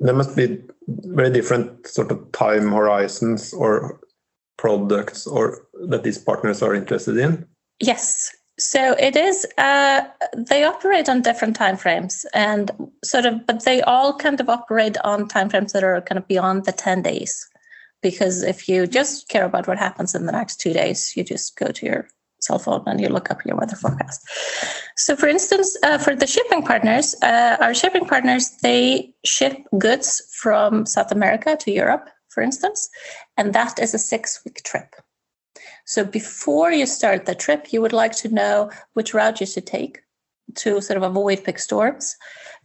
there 0.00 0.14
must 0.14 0.36
be 0.36 0.62
very 0.86 1.30
different 1.30 1.86
sort 1.86 2.10
of 2.10 2.30
time 2.32 2.70
horizons 2.70 3.52
or 3.54 4.00
products 4.58 5.26
or 5.26 5.66
that 5.88 6.02
these 6.02 6.18
partners 6.18 6.62
are 6.62 6.74
interested 6.74 7.16
in. 7.16 7.46
Yes. 7.80 8.30
So 8.58 8.92
it 8.92 9.16
is. 9.16 9.46
Uh, 9.58 10.02
they 10.36 10.62
operate 10.62 11.08
on 11.08 11.22
different 11.22 11.58
timeframes, 11.58 12.24
and 12.34 12.70
sort 13.02 13.26
of, 13.26 13.44
but 13.46 13.64
they 13.64 13.82
all 13.82 14.16
kind 14.16 14.38
of 14.38 14.48
operate 14.48 14.96
on 15.02 15.28
timeframes 15.28 15.72
that 15.72 15.82
are 15.82 16.00
kind 16.02 16.18
of 16.18 16.28
beyond 16.28 16.64
the 16.64 16.70
ten 16.70 17.02
days. 17.02 17.48
Because 18.00 18.44
if 18.44 18.68
you 18.68 18.86
just 18.86 19.28
care 19.28 19.44
about 19.44 19.66
what 19.66 19.78
happens 19.78 20.14
in 20.14 20.26
the 20.26 20.32
next 20.32 20.60
two 20.60 20.72
days, 20.72 21.16
you 21.16 21.24
just 21.24 21.56
go 21.56 21.72
to 21.72 21.86
your 21.86 22.08
cell 22.44 22.58
phone 22.58 22.82
and 22.86 23.00
you 23.00 23.08
look 23.08 23.30
up 23.30 23.44
your 23.44 23.56
weather 23.56 23.76
forecast. 23.76 24.20
So, 24.96 25.16
for 25.16 25.28
instance, 25.28 25.76
uh, 25.82 25.98
for 25.98 26.14
the 26.14 26.26
shipping 26.26 26.62
partners, 26.62 27.14
uh, 27.22 27.56
our 27.60 27.74
shipping 27.74 28.06
partners 28.06 28.50
they 28.62 29.14
ship 29.24 29.56
goods 29.78 30.22
from 30.42 30.86
South 30.86 31.10
America 31.10 31.56
to 31.60 31.70
Europe, 31.70 32.08
for 32.28 32.42
instance, 32.42 32.88
and 33.36 33.52
that 33.54 33.78
is 33.78 33.94
a 33.94 33.98
six-week 33.98 34.62
trip. 34.64 34.94
So, 35.86 36.04
before 36.04 36.72
you 36.72 36.86
start 36.86 37.26
the 37.26 37.34
trip, 37.34 37.72
you 37.72 37.80
would 37.82 37.92
like 37.92 38.14
to 38.16 38.28
know 38.28 38.70
which 38.94 39.14
route 39.14 39.40
you 39.40 39.46
should 39.46 39.66
take 39.66 40.00
to 40.56 40.80
sort 40.80 40.96
of 40.96 41.02
avoid 41.02 41.44
big 41.44 41.58
storms. 41.58 42.16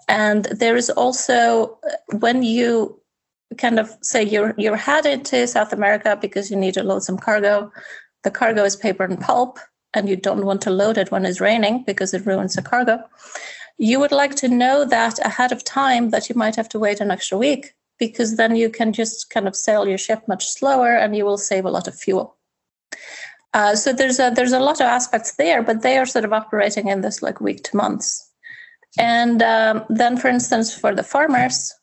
And 0.07 0.45
there 0.45 0.75
is 0.75 0.89
also 0.89 1.77
uh, 1.87 2.17
when 2.17 2.43
you 2.43 2.99
kind 3.57 3.79
of 3.79 3.89
say 4.01 4.23
you're 4.23 4.53
you're 4.57 4.75
headed 4.75 5.25
to 5.25 5.47
South 5.47 5.73
America 5.73 6.17
because 6.19 6.51
you 6.51 6.57
need 6.57 6.75
to 6.75 6.83
load 6.83 7.03
some 7.03 7.17
cargo 7.17 7.71
the 8.23 8.31
cargo 8.31 8.63
is 8.63 8.75
paper 8.75 9.03
and 9.03 9.19
pulp 9.19 9.59
and 9.93 10.07
you 10.07 10.15
don't 10.15 10.45
want 10.45 10.61
to 10.61 10.69
load 10.69 10.97
it 10.97 11.11
when 11.11 11.25
it's 11.25 11.41
raining 11.41 11.83
because 11.85 12.13
it 12.13 12.25
ruins 12.25 12.55
the 12.55 12.61
cargo 12.61 13.03
you 13.79 13.97
would 13.97 14.11
like 14.11 14.35
to 14.35 14.49
know 14.49 14.83
that 14.83 15.17
ahead 15.25 15.51
of 15.53 15.63
time 15.63 16.09
that 16.09 16.27
you 16.27 16.35
might 16.35 16.55
have 16.55 16.69
to 16.69 16.77
wait 16.77 16.99
an 16.99 17.11
extra 17.11 17.37
week 17.37 17.73
because 17.97 18.35
then 18.35 18.55
you 18.55 18.69
can 18.69 18.91
just 18.91 19.29
kind 19.29 19.47
of 19.47 19.55
sail 19.55 19.87
your 19.87 19.97
ship 19.97 20.21
much 20.27 20.47
slower 20.47 20.95
and 20.95 21.15
you 21.15 21.25
will 21.25 21.37
save 21.37 21.65
a 21.65 21.71
lot 21.71 21.87
of 21.87 21.95
fuel. 21.95 22.35
Uh, 23.53 23.75
so 23.75 23.93
there's 23.93 24.19
a 24.19 24.31
there's 24.35 24.51
a 24.51 24.59
lot 24.59 24.79
of 24.79 24.85
aspects 24.85 25.35
there, 25.35 25.63
but 25.63 25.81
they 25.81 25.97
are 25.97 26.05
sort 26.05 26.25
of 26.25 26.33
operating 26.33 26.87
in 26.87 27.01
this 27.01 27.21
like 27.21 27.41
week 27.41 27.63
to 27.63 27.75
months. 27.75 28.29
And 28.97 29.41
um, 29.41 29.85
then, 29.89 30.17
for 30.17 30.27
instance, 30.27 30.77
for 30.77 30.93
the 30.93 31.03
farmers, 31.03 31.73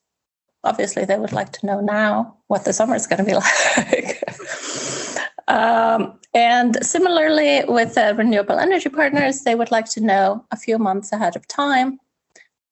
obviously 0.65 1.05
they 1.05 1.19
would 1.19 1.33
like 1.33 1.53
to 1.53 1.67
know 1.67 1.81
now 1.81 2.37
what 2.49 2.65
the 2.65 2.73
summer 2.73 2.95
is 2.95 3.07
going 3.07 3.19
to 3.19 3.25
be 3.25 3.35
like. 3.35 4.23
um, 5.49 6.19
and 6.37 6.77
similarly, 6.85 7.65
with 7.67 7.97
uh, 7.99 8.15
renewable 8.17 8.59
energy 8.59 8.91
partners, 8.91 9.41
they 9.41 9.55
would 9.55 9.71
like 9.71 9.87
to 9.93 10.01
know 10.01 10.45
a 10.53 10.57
few 10.57 10.79
months 10.79 11.11
ahead 11.11 11.35
of 11.35 11.49
time 11.49 11.99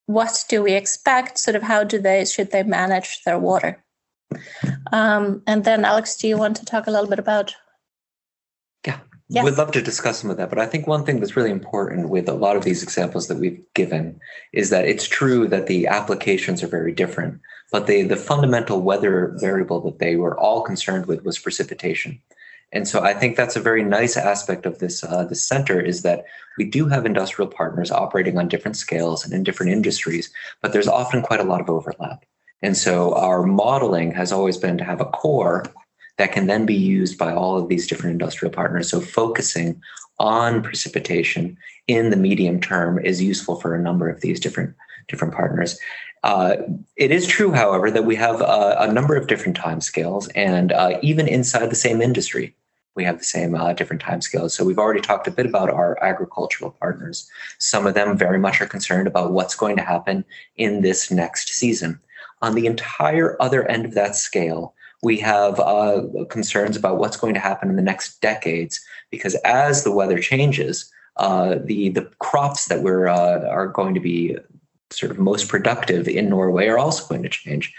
what 0.07 0.45
do 0.49 0.63
we 0.63 0.75
expect? 0.75 1.39
Sort 1.39 1.57
of 1.57 1.63
how 1.63 1.85
do 1.85 1.99
they 1.99 2.25
should 2.25 2.51
they 2.51 2.63
manage 2.63 3.23
their 3.25 3.39
water? 3.39 3.83
Um, 4.93 5.43
and 5.47 5.65
then, 5.65 5.85
Alex, 5.85 6.17
do 6.17 6.29
you 6.29 6.37
want 6.37 6.57
to 6.57 6.65
talk 6.65 6.87
a 6.87 6.91
little 6.91 7.09
bit 7.09 7.19
about 7.19 7.55
yeah. 9.31 9.43
We'd 9.43 9.57
love 9.57 9.73
to 9.73 9.81
discuss 9.81 10.21
some 10.21 10.31
of 10.31 10.37
that, 10.37 10.51
but 10.51 10.59
I 10.59 10.67
think 10.67 10.87
one 10.87 11.05
thing 11.05 11.19
that's 11.19 11.35
really 11.35 11.51
important 11.51 12.11
with 12.11 12.29
a 12.29 12.35
lot 12.35 12.57
of 12.57 12.65
these 12.65 12.83
examples 12.83 13.29
that 13.29 13.39
we've 13.39 13.61
given 13.73 14.21
is 14.53 14.69
that 14.69 14.85
it's 14.85 15.09
true 15.09 15.49
that 15.49 15.67
the 15.67 15.87
applications 15.87 16.63
are 16.63 16.67
very 16.67 16.93
different, 16.93 17.41
but 17.73 17.87
the 17.87 18.03
the 18.03 18.17
fundamental 18.17 18.83
weather 18.83 19.35
variable 19.41 19.81
that 19.81 19.99
they 19.99 20.17
were 20.17 20.39
all 20.39 20.61
concerned 20.61 21.07
with 21.07 21.25
was 21.25 21.39
precipitation. 21.39 22.21
And 22.75 22.89
so 22.89 23.03
I 23.03 23.15
think 23.15 23.37
that's 23.37 23.57
a 23.57 23.61
very 23.61 23.85
nice 23.85 24.17
aspect 24.17 24.67
of 24.67 24.81
this 24.81 25.05
uh, 25.05 25.25
this 25.25 25.43
center 25.43 25.81
is 25.81 26.03
that 26.03 26.25
we 26.59 26.65
do 26.65 26.89
have 26.89 27.07
industrial 27.07 27.51
partners 27.51 27.91
operating 27.91 28.37
on 28.37 28.49
different 28.49 28.77
scales 28.77 29.25
and 29.25 29.33
in 29.33 29.45
different 29.45 29.73
industries, 29.73 30.31
but 30.61 30.73
there's 30.73 30.89
often 30.89 31.23
quite 31.23 31.41
a 31.41 31.45
lot 31.45 31.61
of 31.61 31.71
overlap. 31.71 32.25
And 32.63 32.77
so 32.77 33.15
our 33.15 33.45
modeling 33.45 34.11
has 34.13 34.33
always 34.33 34.57
been 34.57 34.77
to 34.79 34.85
have 34.85 35.01
a 35.01 35.07
core 35.07 35.65
that 36.19 36.33
can 36.33 36.47
then 36.47 36.67
be 36.67 36.75
used 36.75 37.17
by 37.17 37.33
all 37.33 37.59
of 37.59 37.69
these 37.69 37.87
different 37.87 38.13
industrial 38.13 38.53
partners. 38.53 38.91
So 38.91 39.01
focusing 39.01 39.81
on 40.19 40.63
precipitation 40.63 41.57
in 41.87 42.11
the 42.11 42.17
medium 42.17 42.61
term 42.61 42.99
is 42.99 43.23
useful 43.23 43.61
for 43.61 43.75
a 43.75 43.83
number 43.83 44.09
of 44.09 44.21
these 44.21 44.41
different 44.41 44.75
different 45.09 45.35
partners. 45.35 45.79
Uh, 46.25 46.57
it 46.97 47.11
is 47.11 47.27
true, 47.27 47.53
however, 47.53 47.91
that 47.91 48.07
we 48.07 48.17
have 48.17 48.41
a, 48.41 48.77
a 48.81 48.93
number 48.93 49.15
of 49.15 49.27
different 49.27 49.57
time 49.57 49.81
scales, 49.81 50.27
and 50.29 50.73
uh, 50.73 50.99
even 51.03 51.29
inside 51.29 51.71
the 51.71 51.77
same 51.77 52.01
industry, 52.01 52.55
we 52.95 53.05
have 53.05 53.19
the 53.19 53.25
same 53.25 53.55
uh, 53.55 53.73
different 53.73 54.03
time 54.03 54.21
scales. 54.21 54.55
So 54.55 54.65
we've 54.65 54.79
already 54.79 55.01
talked 55.01 55.27
a 55.27 55.33
bit 55.33 55.47
about 55.47 55.71
our 55.71 56.03
agricultural 56.03 56.71
partners. 56.73 57.29
Some 57.59 57.87
of 57.87 57.95
them 57.95 58.17
very 58.17 58.39
much 58.39 58.61
are 58.61 58.67
concerned 58.67 59.07
about 59.07 59.33
what's 59.33 59.55
going 59.55 59.77
to 59.77 59.83
happen 59.83 60.25
in 60.57 60.83
this 60.83 61.11
next 61.11 61.49
season. 61.49 61.99
On 62.43 62.55
the 62.55 62.67
entire 62.67 63.41
other 63.41 63.67
end 63.69 63.85
of 63.85 63.95
that 63.95 64.17
scale, 64.17 64.75
we 65.03 65.19
have 65.19 65.61
uh, 65.61 66.03
concerns 66.31 66.77
about 66.77 66.99
what's 66.99 67.17
going 67.17 67.35
to 67.35 67.41
happen 67.41 67.69
in 67.69 67.77
the 67.77 67.83
next 67.83 68.21
decades 68.21 68.81
because 69.11 69.35
as 69.45 69.85
the 69.85 69.93
weather 69.93 70.19
changes, 70.19 70.91
uh, 71.17 71.57
the 71.63 71.91
the 71.91 72.11
crops 72.19 72.67
that 72.67 72.83
we're 72.83 73.07
uh, 73.07 73.47
are 73.49 73.69
going 73.69 73.95
to 73.95 74.01
be 74.01 74.37
sort 74.91 75.13
of 75.13 75.19
most 75.19 75.49
productive 75.49 76.09
in 76.09 76.29
Norway 76.29 76.67
are 76.67 76.79
also 76.79 77.07
going 77.07 77.23
to 77.23 77.29
change. 77.29 77.73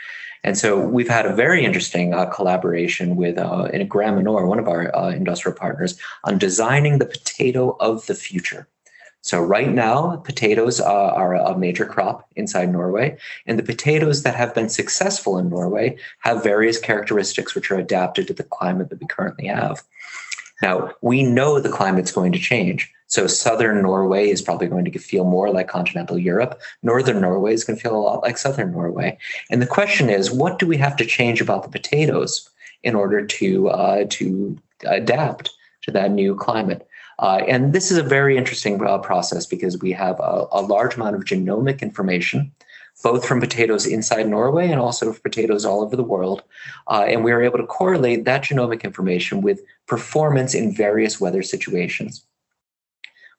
And 0.46 0.60
so 0.60 0.80
we've 0.80 1.10
had 1.10 1.26
a 1.26 1.34
very 1.34 1.66
interesting 1.66 2.14
uh, 2.14 2.28
collaboration 2.28 3.16
with 3.16 3.40
uh, 3.40 3.68
in 3.74 3.90
Graminor, 3.90 4.48
one 4.48 4.60
of 4.60 4.68
our 4.68 4.96
uh, 4.96 5.10
industrial 5.10 5.58
partners, 5.58 6.00
on 6.24 6.38
designing 6.38 7.00
the 7.00 7.08
potato 7.08 7.76
of 7.80 8.06
the 8.06 8.14
future. 8.14 8.68
So 9.22 9.42
right 9.42 9.72
now, 9.72 10.18
potatoes 10.18 10.80
uh, 10.80 10.86
are 10.86 11.34
a 11.34 11.58
major 11.58 11.88
crop 11.88 12.30
inside 12.36 12.72
Norway, 12.72 13.18
and 13.48 13.58
the 13.58 13.64
potatoes 13.64 14.22
that 14.22 14.36
have 14.36 14.54
been 14.54 14.70
successful 14.70 15.40
in 15.40 15.50
Norway 15.50 15.98
have 16.20 16.44
various 16.44 16.80
characteristics 16.80 17.56
which 17.56 17.72
are 17.72 17.80
adapted 17.80 18.28
to 18.28 18.34
the 18.36 18.44
climate 18.44 18.92
that 18.92 19.02
we 19.02 19.08
currently 19.08 19.48
have. 19.48 19.82
Now, 20.62 20.92
we 21.02 21.24
know 21.24 21.60
the 21.60 21.70
climate's 21.70 22.12
going 22.12 22.32
to 22.32 22.40
change. 22.40 22.92
So 23.08 23.28
southern 23.28 23.82
Norway 23.82 24.30
is 24.30 24.42
probably 24.42 24.68
going 24.68 24.86
to 24.86 25.00
feel 25.00 25.26
more 25.26 25.52
like 25.52 25.68
continental 25.68 26.18
Europe. 26.18 26.60
Northern 26.82 27.22
Norway 27.22 27.54
is 27.54 27.64
going 27.64 27.78
to 27.78 27.82
feel 27.82 27.96
a 27.96 27.98
lot 27.98 28.24
like 28.24 28.38
southern 28.38 28.72
Norway. 28.72 29.18
And 29.52 29.62
the 29.62 29.68
question 29.68 30.10
is, 30.10 30.32
what 30.32 30.60
do 30.60 30.66
we 30.66 30.78
have 30.78 30.96
to 30.98 31.06
change 31.06 31.40
about 31.40 31.64
the 31.64 31.70
potatoes 31.70 32.50
in 32.84 32.96
order 32.96 33.26
to 33.26 33.70
uh, 33.70 34.06
to 34.10 34.58
adapt 34.86 35.52
to 35.84 35.92
that 35.92 36.12
new 36.12 36.36
climate? 36.36 36.88
Uh, 37.20 37.42
and 37.48 37.74
this 37.74 37.92
is 37.92 37.98
a 37.98 38.04
very 38.04 38.36
interesting 38.36 38.86
uh, 38.86 38.98
process 38.98 39.46
because 39.46 39.80
we 39.80 39.92
have 39.92 40.20
a, 40.20 40.48
a, 40.52 40.62
large 40.62 40.96
amount 40.96 41.16
of 41.16 41.24
genomic 41.24 41.82
information, 41.82 42.52
both 43.04 43.26
from 43.26 43.40
potatoes 43.40 43.86
inside 43.86 44.28
Norway 44.28 44.70
and 44.70 44.80
also 44.80 45.12
from 45.12 45.22
potatoes 45.22 45.66
all 45.66 45.82
over 45.82 45.96
the 45.96 46.04
world. 46.04 46.44
Uh, 46.88 47.06
and 47.08 47.24
we 47.24 47.32
are 47.32 47.42
able 47.42 47.58
to 47.58 47.66
correlate 47.66 48.26
that 48.26 48.44
genomic 48.44 48.84
information 48.84 49.42
with 49.42 49.62
performance 49.88 50.54
in 50.54 50.74
various 50.76 51.20
weather 51.20 51.44
situations. 51.44 52.26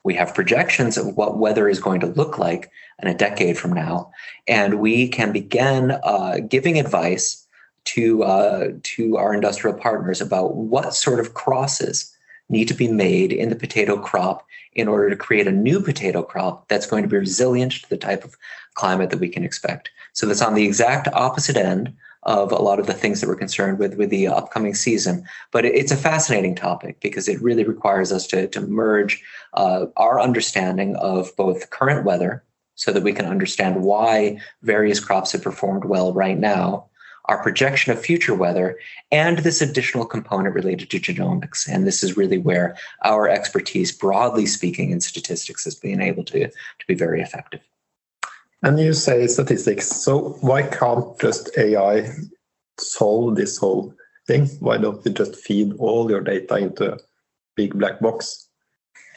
We 0.04 0.14
have 0.14 0.34
projections 0.34 0.96
of 0.96 1.16
what 1.16 1.38
weather 1.38 1.68
is 1.68 1.80
going 1.80 2.00
to 2.00 2.06
look 2.06 2.38
like 2.38 2.70
in 3.02 3.08
a 3.08 3.14
decade 3.14 3.58
from 3.58 3.72
now, 3.72 4.12
and 4.46 4.78
we 4.78 5.08
can 5.08 5.32
begin 5.32 5.90
uh, 6.04 6.38
giving 6.48 6.78
advice 6.78 7.44
to 7.86 8.22
uh, 8.22 8.68
to 8.82 9.16
our 9.16 9.34
industrial 9.34 9.76
partners 9.76 10.20
about 10.20 10.54
what 10.54 10.94
sort 10.94 11.18
of 11.18 11.34
crosses 11.34 12.12
need 12.48 12.68
to 12.68 12.74
be 12.74 12.88
made 12.88 13.32
in 13.32 13.48
the 13.48 13.56
potato 13.56 13.98
crop 13.98 14.46
in 14.74 14.88
order 14.88 15.10
to 15.10 15.16
create 15.16 15.48
a 15.48 15.52
new 15.52 15.80
potato 15.80 16.22
crop 16.22 16.68
that's 16.68 16.86
going 16.86 17.02
to 17.02 17.08
be 17.08 17.16
resilient 17.16 17.72
to 17.72 17.88
the 17.88 17.96
type 17.96 18.24
of 18.24 18.36
climate 18.76 19.10
that 19.10 19.20
we 19.20 19.28
can 19.28 19.44
expect. 19.44 19.90
So 20.12 20.26
that's 20.26 20.42
on 20.42 20.54
the 20.54 20.64
exact 20.64 21.08
opposite 21.12 21.56
end 21.56 21.92
of 22.22 22.50
a 22.50 22.56
lot 22.56 22.80
of 22.80 22.86
the 22.86 22.94
things 22.94 23.20
that 23.20 23.28
we're 23.28 23.36
concerned 23.36 23.78
with 23.78 23.94
with 23.94 24.10
the 24.10 24.28
upcoming 24.28 24.74
season. 24.74 25.24
But 25.52 25.64
it's 25.64 25.92
a 25.92 25.96
fascinating 25.96 26.54
topic 26.54 27.00
because 27.00 27.28
it 27.28 27.42
really 27.42 27.64
requires 27.64 28.12
us 28.12 28.26
to, 28.28 28.48
to 28.48 28.60
merge 28.60 29.22
uh, 29.54 29.86
our 29.96 30.20
understanding 30.20 30.96
of 30.96 31.34
both 31.36 31.70
current 31.70 32.04
weather 32.04 32.44
so 32.74 32.92
that 32.92 33.02
we 33.02 33.12
can 33.12 33.26
understand 33.26 33.82
why 33.82 34.38
various 34.62 35.00
crops 35.00 35.32
have 35.32 35.42
performed 35.42 35.84
well 35.84 36.12
right 36.12 36.38
now 36.38 36.86
our 37.26 37.42
projection 37.42 37.92
of 37.92 38.00
future 38.00 38.34
weather, 38.34 38.78
and 39.10 39.38
this 39.38 39.60
additional 39.60 40.04
component 40.04 40.54
related 40.54 40.90
to 40.90 41.00
genomics. 41.00 41.68
And 41.68 41.86
this 41.86 42.02
is 42.02 42.16
really 42.16 42.38
where 42.38 42.76
our 43.04 43.28
expertise, 43.28 43.92
broadly 43.92 44.46
speaking, 44.46 44.90
in 44.90 45.00
statistics 45.00 45.64
has 45.64 45.74
been 45.74 46.00
able 46.00 46.24
to, 46.24 46.48
to 46.48 46.86
be 46.86 46.94
very 46.94 47.20
effective. 47.20 47.60
And 48.66 48.80
you 48.80 48.94
say 48.94 49.28
statistics, 49.28 49.86
so 49.86 50.38
why 50.40 50.64
can't 50.64 51.16
just 51.20 51.56
AI 51.56 52.10
solve 52.80 53.36
this 53.36 53.58
whole 53.58 53.94
thing? 54.26 54.48
Why 54.58 54.76
don't 54.76 55.06
you 55.06 55.12
just 55.12 55.36
feed 55.36 55.74
all 55.78 56.10
your 56.10 56.20
data 56.20 56.56
into 56.56 56.94
a 56.94 56.98
big 57.54 57.78
black 57.78 58.00
box? 58.00 58.48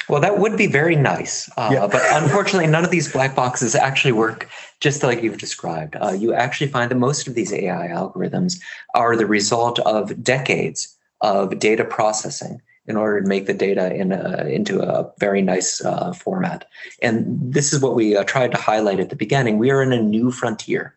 Well, 0.08 0.22
that 0.22 0.38
would 0.38 0.56
be 0.56 0.68
very 0.68 0.96
nice. 0.96 1.50
Uh, 1.58 1.72
yeah. 1.74 1.88
but 1.88 2.03
unfortunately, 2.12 2.68
none 2.68 2.86
of 2.86 2.91
these 2.91 3.12
black 3.12 3.36
boxes 3.36 3.74
actually 3.74 4.12
work 4.12 4.48
just 4.82 5.01
like 5.01 5.24
you've 5.24 5.39
described. 5.39 5.96
Uh, 5.96 6.12
you 6.12 6.32
actually 6.32 6.68
find 6.68 6.91
that 6.91 6.96
most 6.96 7.27
of 7.27 7.34
these 7.34 7.51
AI 7.51 7.88
algorithms 7.88 8.62
are 8.94 9.15
the 9.15 9.25
result 9.25 9.79
of 9.79 10.24
decades 10.24 10.96
of 11.22 11.58
data 11.58 11.84
processing 11.84 12.62
in 12.89 12.98
order 12.98 13.22
to 13.22 13.27
make 13.27 13.46
the 13.46 13.53
data 13.53 13.93
in 13.96 14.12
a, 14.12 14.46
into 14.48 14.81
a 14.81 15.10
very 15.19 15.43
nice 15.43 15.86
uh, 15.86 16.12
format. 16.12 16.67
And 17.03 17.53
this 17.53 17.72
is 17.72 17.81
what 17.81 17.96
we 17.96 18.17
uh, 18.17 18.24
tried 18.24 18.51
to 18.51 18.58
highlight 18.58 19.00
at 19.00 19.12
the 19.12 19.15
beginning. 19.15 19.60
We 19.60 19.69
are 19.69 19.84
in 19.84 19.93
a 19.93 20.01
new 20.01 20.31
frontier. 20.31 20.96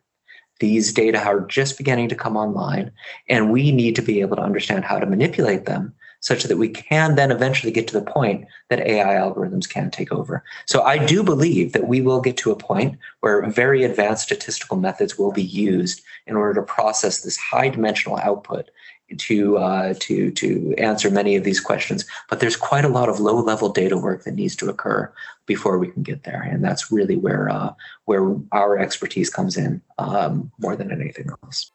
These 0.59 0.93
data 0.93 1.23
are 1.23 1.41
just 1.47 1.77
beginning 1.77 2.09
to 2.09 2.15
come 2.15 2.37
online, 2.37 2.93
and 3.29 3.53
we 3.53 3.73
need 3.73 3.95
to 3.97 4.03
be 4.03 4.21
able 4.21 4.37
to 4.37 4.43
understand 4.43 4.85
how 4.85 4.99
to 4.99 5.07
manipulate 5.07 5.67
them 5.67 5.95
such 6.21 6.45
that 6.45 6.57
we 6.57 6.69
can 6.69 7.17
then 7.17 7.33
eventually 7.33 7.73
get 7.73 7.89
to 7.89 7.99
the 7.99 8.13
point 8.13 8.47
that 8.71 8.79
AI 8.79 9.15
algorithms 9.15 9.69
can 9.69 9.91
take 9.91 10.13
over. 10.13 10.45
So 10.67 10.83
I 10.83 11.05
do 11.05 11.23
believe 11.25 11.73
that 11.73 11.89
we 11.89 12.01
will 12.01 12.21
get 12.21 12.37
to 12.39 12.53
a 12.53 12.57
point 12.57 12.97
where 13.21 13.45
very 13.51 13.83
advanced 13.83 14.23
statistical 14.23 14.77
methods 14.77 15.19
will 15.19 15.33
be 15.33 15.43
used 15.43 16.01
in 16.29 16.37
order 16.37 16.55
to 16.61 16.67
process 16.67 17.23
this 17.23 17.37
high 17.37 17.69
dimensional 17.69 18.19
output 18.19 18.71
to 19.19 19.59
uh, 19.59 19.95
to 20.01 20.31
to 20.33 20.75
answer 20.79 21.11
many 21.11 21.37
of 21.37 21.45
these 21.45 21.61
questions. 21.61 22.05
But 22.29 22.41
there's 22.41 22.57
quite 22.57 22.85
a 22.85 22.89
lot 22.89 23.09
of 23.09 23.21
low 23.21 23.39
level 23.41 23.69
data 23.69 23.97
work 23.97 24.25
that 24.25 24.35
needs 24.35 24.57
to 24.57 24.69
occur 24.69 25.13
before 25.47 25.79
we 25.79 25.89
can 25.89 26.03
get 26.03 26.25
there, 26.25 26.43
and 26.43 26.65
that's 26.65 26.93
really 26.93 27.17
where 27.17 27.49
uh, 27.49 27.73
where 28.05 28.37
our 28.53 28.79
expertise 28.79 29.31
comes 29.31 29.57
in 29.57 29.81
um, 29.99 30.51
more 30.59 30.77
than 30.77 30.91
anything 30.91 31.29
else. 31.43 31.71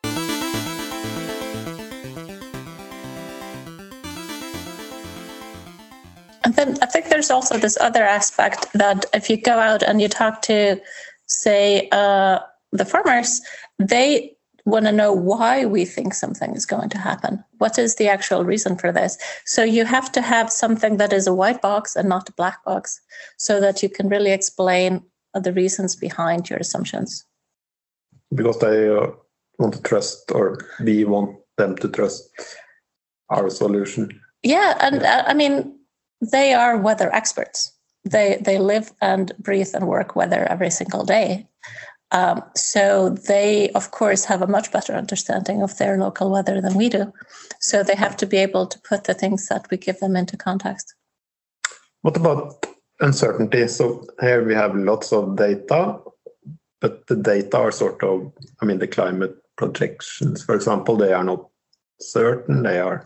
And 6.43 6.55
then 6.55 6.77
I 6.81 6.85
think 6.85 7.09
there's 7.09 7.29
also 7.29 7.57
this 7.57 7.77
other 7.81 8.03
aspect 8.03 8.67
that 8.73 9.05
if 9.13 9.29
you 9.29 9.35
go 9.35 9.59
out 9.59 9.83
and 9.83 10.01
you 10.01 10.07
talk 10.07 10.41
to, 10.43 10.79
say, 11.25 11.89
uh, 11.91 12.39
the 12.71 12.85
farmers, 12.85 13.41
they 13.79 14.36
want 14.67 14.85
to 14.85 14.91
know 14.91 15.13
why 15.13 15.65
we 15.65 15.85
think 15.85 16.13
something 16.13 16.53
is 16.53 16.65
going 16.65 16.89
to 16.89 16.97
happen. 16.97 17.43
What 17.57 17.79
is 17.79 17.95
the 17.95 18.09
actual 18.09 18.43
reason 18.43 18.75
for 18.75 18.91
this? 18.91 19.17
So 19.45 19.63
you 19.63 19.85
have 19.85 20.11
to 20.11 20.21
have 20.21 20.51
something 20.51 20.97
that 20.97 21.13
is 21.13 21.25
a 21.25 21.33
white 21.33 21.61
box 21.61 21.95
and 21.95 22.09
not 22.09 22.27
a 22.27 22.33
black 22.33 22.63
box 22.65 22.99
so 23.37 23.61
that 23.61 23.81
you 23.81 23.89
can 23.89 24.09
really 24.09 24.31
explain 24.31 25.01
the 25.33 25.53
reasons 25.53 25.95
behind 25.95 26.49
your 26.49 26.59
assumptions. 26.59 27.25
Because 28.35 28.59
they 28.59 28.89
uh, 28.89 29.07
want 29.57 29.73
to 29.75 29.81
trust, 29.83 30.31
or 30.33 30.57
we 30.83 31.05
want 31.05 31.37
them 31.57 31.77
to 31.77 31.87
trust 31.87 32.29
our 33.29 33.49
solution. 33.49 34.19
Yeah, 34.43 34.77
and 34.81 35.01
uh, 35.01 35.23
I 35.25 35.33
mean, 35.33 35.79
they 36.19 36.53
are 36.53 36.77
weather 36.77 37.09
experts. 37.13 37.71
They 38.03 38.37
they 38.41 38.59
live 38.59 38.91
and 39.01 39.31
breathe 39.39 39.69
and 39.73 39.87
work 39.87 40.15
weather 40.15 40.43
every 40.49 40.71
single 40.71 41.05
day. 41.05 41.47
Um, 42.11 42.41
so 42.55 43.09
they, 43.09 43.69
of 43.71 43.91
course, 43.91 44.23
have 44.25 44.41
a 44.41 44.47
much 44.47 44.71
better 44.71 44.93
understanding 44.93 45.61
of 45.61 45.77
their 45.77 45.97
local 45.97 46.31
weather 46.31 46.61
than 46.61 46.75
we 46.75 46.89
do. 46.89 47.11
So 47.59 47.83
they 47.83 47.95
have 47.95 48.15
to 48.17 48.25
be 48.25 48.37
able 48.37 48.65
to 48.67 48.79
put 48.79 49.03
the 49.03 49.13
things 49.13 49.47
that 49.47 49.69
we 49.69 49.77
give 49.77 49.99
them 49.99 50.15
into 50.15 50.37
context. 50.37 50.93
What 52.01 52.15
about 52.15 52.65
uncertainty? 53.01 53.67
So 53.67 54.05
here 54.21 54.45
we 54.45 54.53
have 54.53 54.75
lots 54.75 55.11
of 55.11 55.35
data, 55.35 55.99
but 56.79 57.07
the 57.07 57.17
data 57.17 57.57
are 57.57 57.71
sort 57.71 58.01
of, 58.03 58.31
I 58.61 58.65
mean, 58.65 58.79
the 58.79 58.87
climate 58.87 59.35
projections, 59.57 60.43
for 60.43 60.55
example, 60.55 60.95
they 60.95 61.11
are 61.11 61.23
not 61.23 61.49
certain. 61.99 62.63
They 62.63 62.79
are, 62.79 63.03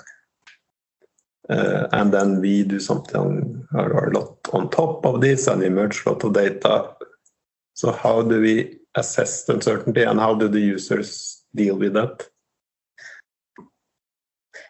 uh, 1.50 1.88
and 1.92 2.14
then 2.14 2.40
we 2.42 2.64
do 2.64 2.80
something 2.80 3.66
or 3.74 4.10
a 4.10 4.14
lot 4.14 4.38
on 4.54 4.70
top 4.70 5.06
of 5.06 5.22
this 5.22 5.48
and 5.48 5.64
emerge 5.64 6.06
a 6.06 6.12
lot 6.12 6.24
of 6.24 6.34
data. 6.34 6.96
So 7.74 7.92
how 7.94 8.22
do 8.22 8.40
we 8.42 8.78
assess 8.96 9.46
the 9.46 9.54
uncertainty 9.54 10.04
and 10.04 10.20
how 10.20 10.36
do 10.36 10.48
the 10.48 10.60
users 10.60 11.44
deal 11.56 11.78
with 11.78 11.94
that? 11.94 12.28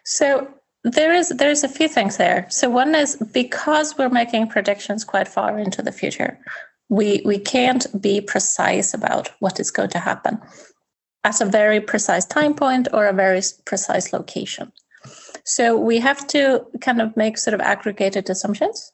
So 0.04 0.48
there 0.84 1.12
is 1.14 1.28
there's 1.30 1.64
a 1.64 1.68
few 1.68 1.88
things 1.88 2.16
there. 2.16 2.46
So 2.50 2.68
one 2.68 2.94
is 2.94 3.16
because 3.32 3.96
we're 3.96 4.08
making 4.08 4.48
predictions 4.48 5.04
quite 5.04 5.28
far 5.28 5.58
into 5.58 5.82
the 5.82 5.92
future, 5.92 6.38
we 6.88 7.22
we 7.24 7.38
can't 7.38 7.86
be 8.00 8.20
precise 8.20 8.94
about 8.94 9.30
what 9.38 9.60
is 9.60 9.70
going 9.70 9.90
to 9.90 9.98
happen 9.98 10.40
at 11.24 11.40
a 11.40 11.46
very 11.46 11.80
precise 11.80 12.24
time 12.24 12.54
point 12.54 12.88
or 12.92 13.06
a 13.06 13.12
very 13.12 13.40
precise 13.64 14.12
location. 14.12 14.72
So 15.44 15.76
we 15.76 15.98
have 16.00 16.26
to 16.28 16.66
kind 16.80 17.00
of 17.00 17.16
make 17.16 17.38
sort 17.38 17.54
of 17.54 17.60
aggregated 17.60 18.28
assumptions. 18.30 18.92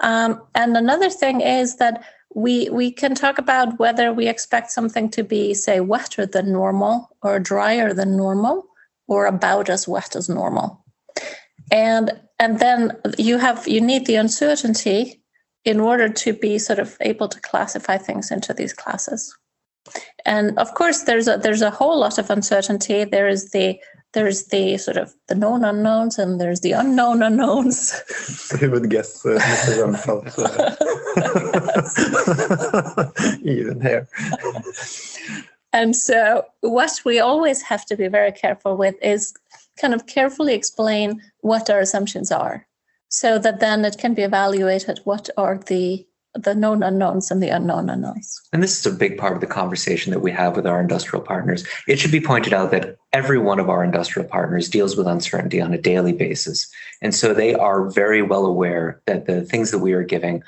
Um, 0.00 0.42
and 0.54 0.76
another 0.76 1.10
thing 1.10 1.40
is 1.40 1.76
that 1.76 2.04
we 2.34 2.68
we 2.70 2.90
can 2.90 3.14
talk 3.14 3.38
about 3.38 3.78
whether 3.78 4.12
we 4.12 4.28
expect 4.28 4.70
something 4.70 5.10
to 5.10 5.22
be 5.22 5.54
say 5.54 5.80
wetter 5.80 6.26
than 6.26 6.52
normal 6.52 7.08
or 7.22 7.38
drier 7.38 7.92
than 7.92 8.16
normal 8.16 8.66
or 9.08 9.26
about 9.26 9.68
as 9.68 9.86
wet 9.86 10.16
as 10.16 10.28
normal. 10.28 10.84
And 11.70 12.12
and 12.38 12.58
then 12.58 12.96
you 13.18 13.38
have 13.38 13.66
you 13.68 13.80
need 13.80 14.06
the 14.06 14.16
uncertainty 14.16 15.22
in 15.64 15.80
order 15.80 16.08
to 16.08 16.32
be 16.32 16.58
sort 16.58 16.78
of 16.78 16.96
able 17.00 17.28
to 17.28 17.40
classify 17.40 17.96
things 17.98 18.30
into 18.30 18.52
these 18.52 18.72
classes 18.72 19.36
and 20.24 20.58
of 20.58 20.74
course 20.74 21.02
there's 21.02 21.28
a 21.28 21.36
there's 21.36 21.62
a 21.62 21.70
whole 21.70 21.98
lot 21.98 22.18
of 22.18 22.30
uncertainty 22.30 23.04
there 23.04 23.28
is 23.28 23.50
the 23.50 23.78
there's 24.12 24.46
the 24.46 24.76
sort 24.76 24.96
of 24.96 25.14
the 25.28 25.34
known 25.34 25.64
unknowns 25.64 26.18
and 26.18 26.40
there's 26.40 26.60
the 26.60 26.72
unknown 26.72 27.22
unknowns. 27.22 28.00
So 28.12 28.58
you 28.58 28.70
would 28.70 28.90
guess 28.90 29.24
uh, 29.24 29.38
Mr. 29.38 29.78
Rumsfeld 29.82 30.26
uh, 32.96 33.38
even 33.42 33.80
here. 33.80 34.06
And 35.72 35.96
so 35.96 36.44
what 36.60 37.00
we 37.04 37.18
always 37.18 37.62
have 37.62 37.86
to 37.86 37.96
be 37.96 38.08
very 38.08 38.32
careful 38.32 38.76
with 38.76 38.94
is 39.02 39.32
kind 39.80 39.94
of 39.94 40.06
carefully 40.06 40.54
explain 40.54 41.22
what 41.40 41.70
our 41.70 41.80
assumptions 41.80 42.30
are 42.30 42.66
so 43.08 43.38
that 43.38 43.60
then 43.60 43.84
it 43.84 43.96
can 43.98 44.12
be 44.14 44.22
evaluated 44.22 45.00
what 45.04 45.30
are 45.36 45.58
the 45.66 46.06
the 46.34 46.54
known 46.54 46.82
unknowns 46.82 47.30
and 47.30 47.42
the 47.42 47.48
unknown 47.48 47.90
unknowns. 47.90 48.40
And 48.52 48.62
this 48.62 48.78
is 48.78 48.86
a 48.86 48.96
big 48.96 49.18
part 49.18 49.34
of 49.34 49.40
the 49.40 49.46
conversation 49.46 50.12
that 50.12 50.20
we 50.20 50.30
have 50.30 50.56
with 50.56 50.66
our 50.66 50.80
industrial 50.80 51.24
partners. 51.24 51.64
It 51.86 51.98
should 51.98 52.12
be 52.12 52.20
pointed 52.20 52.52
out 52.52 52.70
that 52.70 52.96
every 53.12 53.38
one 53.38 53.60
of 53.60 53.68
our 53.68 53.84
industrial 53.84 54.28
partners 54.28 54.68
deals 54.68 54.96
with 54.96 55.06
uncertainty 55.06 55.60
on 55.60 55.74
a 55.74 55.78
daily 55.78 56.12
basis. 56.12 56.72
And 57.02 57.14
so 57.14 57.34
they 57.34 57.54
are 57.54 57.90
very 57.90 58.22
well 58.22 58.46
aware 58.46 59.00
that 59.06 59.26
the 59.26 59.42
things 59.42 59.70
that 59.70 59.80
we 59.80 59.92
are 59.92 60.04
giving 60.04 60.42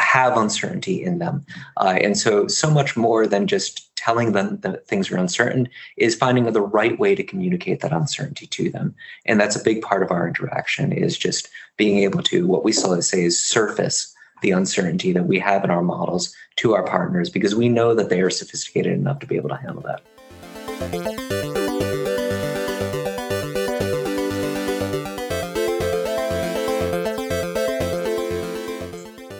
have 0.00 0.36
uncertainty 0.36 1.02
in 1.02 1.18
them. 1.18 1.44
Uh, 1.76 1.98
and 2.00 2.16
so, 2.16 2.46
so 2.46 2.70
much 2.70 2.96
more 2.96 3.26
than 3.26 3.46
just 3.46 3.94
telling 3.96 4.32
them 4.32 4.58
that 4.60 4.86
things 4.86 5.10
are 5.10 5.16
uncertain 5.16 5.68
is 5.96 6.14
finding 6.14 6.44
the 6.44 6.60
right 6.60 6.98
way 7.00 7.16
to 7.16 7.24
communicate 7.24 7.80
that 7.80 7.92
uncertainty 7.92 8.46
to 8.46 8.70
them. 8.70 8.94
And 9.26 9.40
that's 9.40 9.56
a 9.56 9.62
big 9.62 9.82
part 9.82 10.04
of 10.04 10.12
our 10.12 10.26
interaction 10.26 10.92
is 10.92 11.18
just 11.18 11.48
being 11.76 11.98
able 11.98 12.22
to, 12.24 12.46
what 12.46 12.64
we 12.64 12.72
still 12.72 13.00
say 13.02 13.24
is 13.24 13.40
surface 13.40 14.14
the 14.40 14.50
uncertainty 14.50 15.12
that 15.12 15.26
we 15.26 15.38
have 15.38 15.64
in 15.64 15.70
our 15.70 15.82
models 15.82 16.34
to 16.56 16.74
our 16.74 16.84
partners 16.84 17.30
because 17.30 17.54
we 17.54 17.68
know 17.68 17.94
that 17.94 18.08
they 18.08 18.20
are 18.20 18.30
sophisticated 18.30 18.92
enough 18.92 19.18
to 19.20 19.26
be 19.26 19.36
able 19.36 19.48
to 19.48 19.56
handle 19.56 19.82
that. 19.82 20.02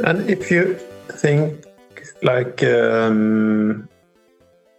And 0.05 0.31
if 0.31 0.51
you 0.51 0.75
think 1.11 1.65
like 2.23 2.63
um, 2.63 3.89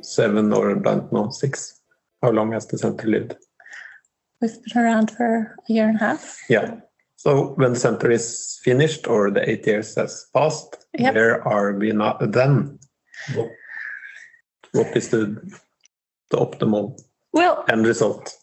seven 0.02 0.52
or 0.52 0.72
I 0.72 0.80
don't 0.80 1.14
know, 1.14 1.30
six, 1.30 1.80
how 2.22 2.32
long 2.32 2.54
has 2.54 2.66
the 2.68 2.78
center 2.78 3.08
lived? 3.08 3.36
We've 4.42 4.64
been 4.64 4.84
around 4.84 5.12
for 5.12 5.56
a 5.70 5.72
year 5.72 5.88
and 5.88 5.98
a 5.98 6.00
half. 6.00 6.40
Yeah. 6.50 6.80
So 7.20 7.50
when 7.58 7.74
the 7.74 7.80
center 7.80 8.10
is 8.10 8.62
finished 8.64 9.06
or 9.06 9.30
the 9.30 9.44
eight 9.48 9.68
years 9.68 9.96
has 9.96 10.26
passed, 10.34 10.88
Yep. 10.98 11.14
where 11.14 11.46
are 11.46 11.74
we 11.74 11.92
now 11.92 12.18
then? 12.22 12.80
What, 13.36 13.50
what 14.72 14.96
is 14.96 15.10
the 15.10 15.36
the 16.32 16.38
optimal 16.38 16.98
Well, 17.34 17.66
end 17.70 17.86
result? 17.86 18.34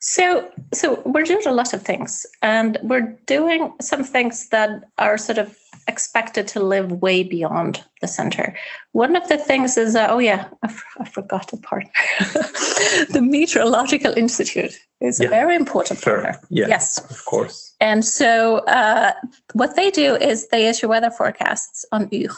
So, 0.00 0.50
so 0.74 1.02
we're 1.06 1.22
doing 1.22 1.46
a 1.46 1.52
lot 1.52 1.72
of 1.72 1.82
things, 1.82 2.26
and 2.42 2.78
we're 2.82 3.16
doing 3.26 3.72
some 3.80 4.02
things 4.02 4.48
that 4.48 4.70
are 4.98 5.18
sort 5.18 5.38
of 5.38 5.56
expected 5.88 6.46
to 6.48 6.60
live 6.60 6.90
way 6.92 7.22
beyond 7.22 7.82
the 8.00 8.08
center. 8.08 8.56
One 8.92 9.14
of 9.16 9.28
the 9.28 9.38
things 9.38 9.76
is, 9.76 9.94
uh, 9.96 10.06
oh 10.10 10.18
yeah, 10.18 10.48
I, 10.62 10.66
f- 10.66 10.84
I 10.98 11.04
forgot 11.08 11.52
a 11.52 11.56
partner. 11.58 11.90
the 13.10 13.20
Meteorological 13.22 14.12
Institute 14.16 14.74
is 15.00 15.20
Yeah. 15.20 15.26
a 15.26 15.30
very 15.30 15.54
important 15.56 16.00
Sure. 16.00 16.22
partner. 16.22 16.40
Yeah, 16.50 16.68
Yes, 16.68 16.98
of 17.10 17.24
course. 17.24 17.74
and 17.80 18.04
so 18.04 18.58
uh, 18.66 19.12
what 19.52 19.76
they 19.76 19.90
do 19.90 20.16
is 20.16 20.48
they 20.48 20.68
issue 20.68 20.88
weather 20.88 21.10
forecasts 21.10 21.84
on 21.92 22.08
Yr, 22.10 22.34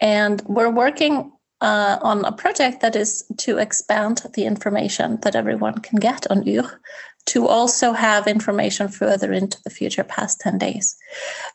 and 0.00 0.42
we're 0.46 0.70
working 0.70 1.32
uh, 1.60 1.98
on 2.02 2.24
a 2.24 2.30
project 2.32 2.80
that 2.82 2.94
is 2.94 3.24
to 3.38 3.58
expand 3.58 4.22
the 4.34 4.44
information 4.44 5.18
that 5.22 5.34
everyone 5.34 5.78
can 5.80 5.98
get 5.98 6.24
on 6.30 6.46
Yr 6.46 6.80
to 7.26 7.46
also 7.48 7.92
have 7.92 8.26
information 8.26 8.88
further 8.88 9.32
into 9.32 9.58
the 9.64 9.70
future 9.70 10.04
past 10.04 10.40
10 10.40 10.56
days. 10.58 10.96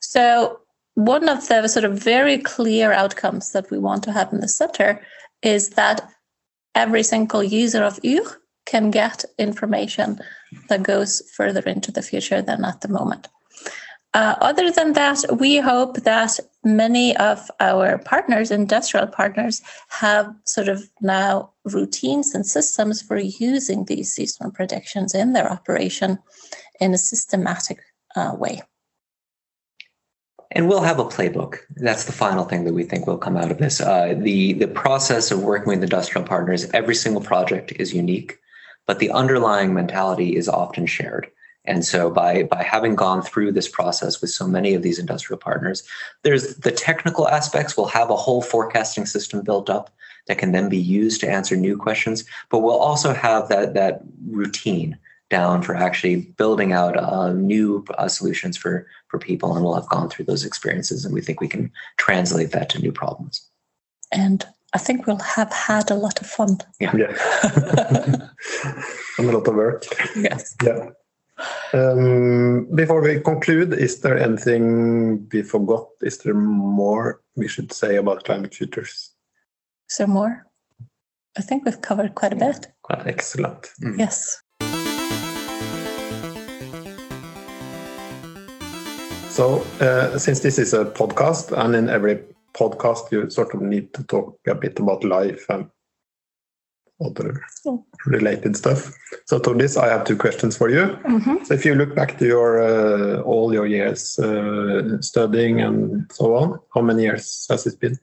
So, 0.02 0.60
one 0.96 1.28
of 1.28 1.48
the 1.48 1.68
sort 1.68 1.86
of 1.86 1.98
very 1.98 2.38
clear 2.38 2.92
outcomes 2.92 3.52
that 3.52 3.70
we 3.72 3.80
want 3.80 4.04
to 4.04 4.12
have 4.12 4.32
in 4.32 4.42
the 4.42 4.48
center 4.48 5.02
is 5.42 5.70
that 5.72 6.08
every 6.76 7.04
single 7.04 7.44
user 7.44 7.84
of 7.84 8.00
Yr 8.04 8.40
can 8.66 8.92
get 8.92 9.26
information 9.38 10.20
that 10.70 10.84
goes 10.84 11.22
further 11.36 11.62
into 11.62 11.92
the 11.92 12.02
future 12.02 12.42
than 12.42 12.64
at 12.64 12.82
the 12.82 12.88
moment. 12.88 13.28
Uh, 14.14 14.36
other 14.42 14.70
than 14.70 14.94
that, 14.94 15.24
we 15.40 15.58
hope 15.58 15.96
that 16.04 16.40
many 16.64 17.18
of 17.18 17.50
our 17.60 17.98
partners, 17.98 18.52
industrial 18.52 19.08
partners, 19.08 19.62
have 19.90 20.32
sort 20.46 20.68
of 20.68 20.88
now 21.02 21.52
routines 21.66 22.36
and 22.36 22.46
systems 22.46 23.02
for 23.02 23.18
using 23.18 23.86
these 23.86 24.14
seasonal 24.14 24.52
predictions 24.52 25.16
in 25.16 25.34
their 25.34 25.52
operation 25.52 26.20
in 26.80 26.94
a 26.94 26.98
systematic 26.98 27.80
uh, 28.16 28.36
way. 28.38 28.62
And 30.54 30.70
we'll 30.70 30.82
have 30.82 31.00
a 31.00 31.06
playbook. 31.06 31.58
That's 31.76 32.06
the 32.06 32.12
final 32.12 32.46
thing 32.46 32.64
that 32.66 32.74
we 32.74 32.84
think 32.84 33.08
will 33.08 33.18
come 33.18 33.36
out 33.36 33.52
of 33.52 33.58
this. 33.58 33.82
Uh, 33.82 34.14
the 34.18 34.54
the 34.54 34.68
process 34.68 35.32
of 35.32 35.42
working 35.42 35.70
with 35.70 35.84
industrial 35.84 36.26
partners, 36.28 36.70
every 36.74 36.96
single 36.96 37.22
project 37.22 37.74
is 37.74 37.94
unique, 37.94 38.40
but 38.86 39.00
the 39.00 39.10
underlying 39.12 39.74
mentality 39.74 40.36
is 40.36 40.48
often 40.48 40.86
shared. 40.86 41.30
And 41.66 41.84
so 41.84 42.12
by 42.12 42.44
by 42.44 42.62
having 42.62 42.96
gone 42.96 43.24
through 43.24 43.52
this 43.54 43.68
process 43.68 44.22
with 44.22 44.30
so 44.30 44.48
many 44.48 44.76
of 44.76 44.84
these 44.84 45.00
industrial 45.00 45.40
partners, 45.40 45.84
there's 46.22 46.56
the 46.58 46.72
technical 46.72 47.28
aspects. 47.28 47.76
We'll 47.76 47.88
have 47.88 48.12
a 48.12 48.16
whole 48.16 48.42
forecasting 48.42 49.08
system 49.08 49.42
built 49.42 49.70
up 49.70 49.90
that 50.28 50.38
can 50.38 50.52
then 50.52 50.70
be 50.70 50.78
used 50.78 51.20
to 51.22 51.30
answer 51.30 51.56
new 51.56 51.78
questions. 51.78 52.26
But 52.50 52.60
we'll 52.60 52.78
also 52.78 53.14
have 53.14 53.50
that 53.50 53.74
that 53.74 54.02
routine 54.30 55.00
down 55.34 55.64
for 55.64 55.76
actually 55.76 56.18
building 56.38 56.74
out 56.74 56.96
uh, 56.96 57.34
new 57.34 57.84
uh, 57.98 58.08
solutions 58.08 58.56
for 58.56 58.86
for 59.10 59.18
people, 59.20 59.56
and 59.56 59.64
we'll 59.64 59.82
have 59.82 59.90
gone 59.90 60.10
through 60.10 60.26
those 60.26 60.46
experiences, 60.46 61.06
and 61.06 61.14
we 61.14 61.22
think 61.22 61.42
we 61.42 61.54
can 61.56 61.72
translate 61.98 62.52
that 62.52 62.70
to 62.70 62.80
new 62.80 62.92
problems. 62.92 63.36
And 64.12 64.46
I 64.74 64.78
think 64.78 65.08
we'll 65.08 65.28
have 65.38 65.52
had 65.52 65.90
a 65.90 65.96
lot 65.96 66.22
of 66.22 66.28
fun. 66.28 66.58
Yeah. 66.80 66.94
and 69.18 69.30
a 69.30 69.32
lot 69.32 69.48
of 69.48 69.56
work. 69.56 69.84
Yes. 70.16 70.56
Yeah. 70.64 70.90
Um, 71.74 72.68
before 72.76 73.02
we 73.02 73.20
conclude, 73.20 73.74
is 73.74 74.02
there 74.02 74.20
anything 74.20 75.28
we 75.34 75.42
forgot? 75.42 75.88
Is 76.02 76.20
there 76.20 76.36
more 76.36 77.22
we 77.36 77.48
should 77.48 77.74
say 77.74 77.96
about 77.96 78.24
climate 78.24 78.54
futures? 78.54 79.12
Is 79.90 79.98
there 79.98 80.08
more? 80.08 80.46
I 81.38 81.42
think 81.42 81.66
we've 81.66 81.82
covered 81.82 82.14
quite 82.14 82.34
a 82.34 82.42
bit. 82.46 82.68
Quite 82.84 83.08
excellent. 83.08 83.70
Yes. 83.98 84.44
So, 89.34 89.66
uh, 89.82 90.20
since 90.20 90.42
this 90.42 90.60
is 90.60 90.74
a 90.76 90.86
podcast, 90.86 91.52
and 91.58 91.76
in 91.76 91.90
every 91.90 92.20
podcast 92.54 93.12
you 93.12 93.28
sort 93.32 93.56
of 93.56 93.62
need 93.64 93.92
to 93.96 94.04
talk 94.04 94.38
a 94.48 94.54
bit 94.54 94.78
about 94.80 95.04
life 95.04 95.50
and 95.50 95.66
other 97.04 97.42
Oh. 97.66 97.84
related 98.06 98.56
stuff. 98.56 98.94
So, 99.26 99.40
to 99.40 99.56
this, 99.56 99.76
I 99.76 99.88
have 99.90 100.04
two 100.06 100.18
questions 100.18 100.56
for 100.56 100.70
you. 100.70 100.86
hmm 101.04 101.44
So, 101.46 101.56
if 101.56 101.66
you 101.66 101.74
look 101.74 101.96
back 101.96 102.20
to 102.20 102.26
your 102.28 102.62
uh, 102.62 103.22
all 103.24 103.52
your 103.54 103.66
years 103.66 104.20
uh, 104.20 105.02
studying 105.02 105.62
and 105.62 106.06
so 106.12 106.36
on, 106.36 106.60
how 106.76 106.82
many 106.82 107.02
years 107.04 107.48
has 107.50 107.66
it 107.66 107.80
been? 107.80 107.98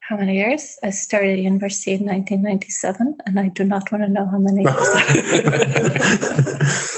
How 0.00 0.16
many 0.16 0.34
years? 0.38 0.76
I 0.82 0.90
started 0.90 1.38
university 1.38 1.92
in 1.92 2.04
1997, 2.04 3.16
and 3.26 3.38
I 3.38 3.48
do 3.48 3.62
not 3.62 3.92
want 3.92 4.02
to 4.04 4.08
know 4.10 4.26
how 4.26 4.38
many 4.38 4.62
years. 4.64 4.88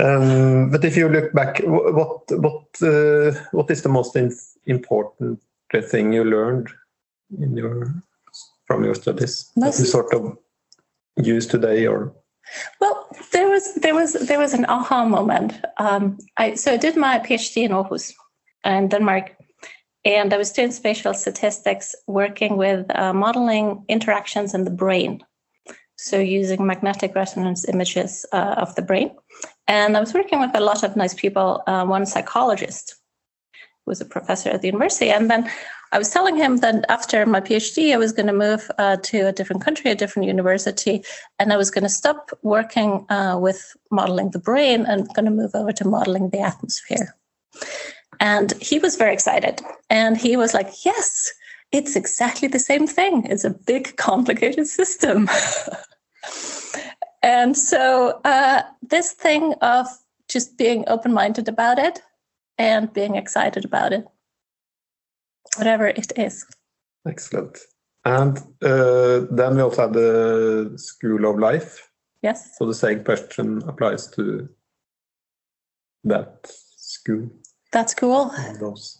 um, 0.00 0.70
but 0.70 0.84
if 0.84 0.96
you 0.96 1.08
look 1.08 1.32
back, 1.32 1.60
what 1.64 2.22
what 2.30 2.64
uh, 2.82 3.32
what 3.52 3.70
is 3.70 3.82
the 3.82 3.88
most 3.88 4.16
in, 4.16 4.32
important 4.66 5.40
thing 5.90 6.12
you 6.12 6.24
learned 6.24 6.68
in 7.38 7.56
your 7.56 7.92
from 8.66 8.84
your 8.84 8.94
studies 8.94 9.50
that 9.56 9.78
you 9.78 9.84
sort 9.84 10.12
of 10.14 10.36
use 11.16 11.46
today 11.46 11.86
or 11.86 12.14
Well, 12.80 13.06
there 13.32 13.48
was 13.48 13.74
there 13.74 13.94
was 13.94 14.12
there 14.12 14.38
was 14.38 14.54
an 14.54 14.66
aha 14.68 15.04
moment. 15.04 15.52
Um, 15.78 16.18
I 16.36 16.54
so 16.54 16.72
I 16.72 16.76
did 16.76 16.96
my 16.96 17.18
PhD 17.18 17.64
in 17.64 17.72
Aarhus, 17.72 18.12
in 18.64 18.88
Denmark, 18.88 19.36
and 20.04 20.32
I 20.32 20.38
was 20.38 20.52
doing 20.52 20.72
spatial 20.72 21.14
statistics, 21.14 21.94
working 22.06 22.56
with 22.56 22.86
uh, 22.96 23.12
modeling 23.12 23.84
interactions 23.88 24.54
in 24.54 24.64
the 24.64 24.70
brain. 24.70 25.20
So 25.96 26.18
using 26.18 26.66
magnetic 26.66 27.14
resonance 27.14 27.68
images 27.68 28.26
uh, 28.32 28.54
of 28.58 28.74
the 28.74 28.82
brain, 28.82 29.10
and 29.68 29.96
I 29.96 30.00
was 30.00 30.14
working 30.14 30.40
with 30.40 30.50
a 30.54 30.60
lot 30.60 30.82
of 30.82 30.96
nice 30.96 31.14
people. 31.14 31.62
Uh, 31.66 31.84
one 31.84 32.06
psychologist 32.06 32.96
who 33.52 33.90
was 33.90 34.00
a 34.00 34.04
professor 34.04 34.50
at 34.50 34.62
the 34.62 34.68
university, 34.68 35.10
and 35.10 35.30
then 35.30 35.50
I 35.92 35.98
was 35.98 36.08
telling 36.08 36.36
him 36.36 36.56
that 36.58 36.86
after 36.88 37.26
my 37.26 37.40
PhD, 37.40 37.92
I 37.92 37.98
was 37.98 38.12
going 38.12 38.26
to 38.26 38.32
move 38.32 38.70
uh, 38.78 38.96
to 38.96 39.28
a 39.28 39.32
different 39.32 39.62
country, 39.62 39.90
a 39.90 39.94
different 39.94 40.26
university, 40.26 41.04
and 41.38 41.52
I 41.52 41.58
was 41.58 41.70
going 41.70 41.82
to 41.82 41.90
stop 41.90 42.30
working 42.42 43.04
uh, 43.10 43.38
with 43.38 43.76
modeling 43.90 44.30
the 44.30 44.38
brain 44.38 44.86
and 44.86 45.12
going 45.14 45.26
to 45.26 45.30
move 45.30 45.50
over 45.54 45.70
to 45.72 45.86
modeling 45.86 46.30
the 46.30 46.40
atmosphere. 46.40 47.14
And 48.20 48.52
he 48.62 48.78
was 48.78 48.96
very 48.96 49.12
excited. 49.12 49.60
And 49.90 50.16
he 50.16 50.36
was 50.36 50.54
like, 50.54 50.70
Yes, 50.84 51.30
it's 51.72 51.94
exactly 51.94 52.48
the 52.48 52.58
same 52.58 52.86
thing. 52.86 53.26
It's 53.26 53.44
a 53.44 53.50
big, 53.50 53.96
complicated 53.96 54.66
system. 54.66 55.28
and 57.22 57.56
so, 57.56 58.20
uh, 58.24 58.62
this 58.90 59.12
thing 59.12 59.54
of 59.60 59.86
just 60.28 60.56
being 60.58 60.84
open 60.88 61.12
minded 61.12 61.48
about 61.48 61.78
it 61.78 62.02
and 62.58 62.92
being 62.92 63.16
excited 63.16 63.64
about 63.64 63.92
it, 63.92 64.06
whatever 65.56 65.86
it 65.86 66.12
is. 66.16 66.44
excellent 67.06 67.58
and 68.04 68.38
uh, 68.62 69.26
then 69.30 69.54
we 69.56 69.62
also 69.62 69.82
have 69.82 69.92
the 69.92 70.72
school 70.76 71.24
of 71.30 71.38
life 71.38 71.88
Yes. 72.22 72.56
so 72.58 72.66
the 72.66 72.74
same 72.74 73.04
question 73.04 73.62
applies 73.68 74.06
to 74.10 74.48
that 76.04 76.46
school 76.76 77.28
That's 77.72 77.94
cool. 77.94 78.30
and 78.36 78.58
those 78.60 78.98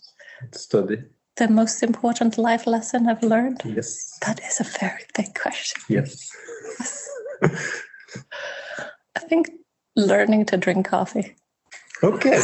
study 0.52 0.98
The 1.36 1.48
most 1.48 1.82
important 1.82 2.38
life 2.38 2.66
lesson 2.66 3.08
I've 3.08 3.22
learned. 3.22 3.62
yes 3.64 4.18
That 4.26 4.40
is 4.40 4.60
a 4.60 4.64
very 4.80 5.04
big 5.16 5.34
question. 5.34 5.82
yes 5.88 6.28
I 9.16 9.20
think 9.20 9.50
learning 9.96 10.46
to 10.46 10.56
drink 10.56 10.86
coffee. 10.88 11.36
Okay. 12.02 12.30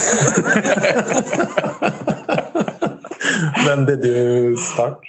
when 3.67 3.87
did 3.87 4.05
you 4.05 4.57
start? 4.57 5.01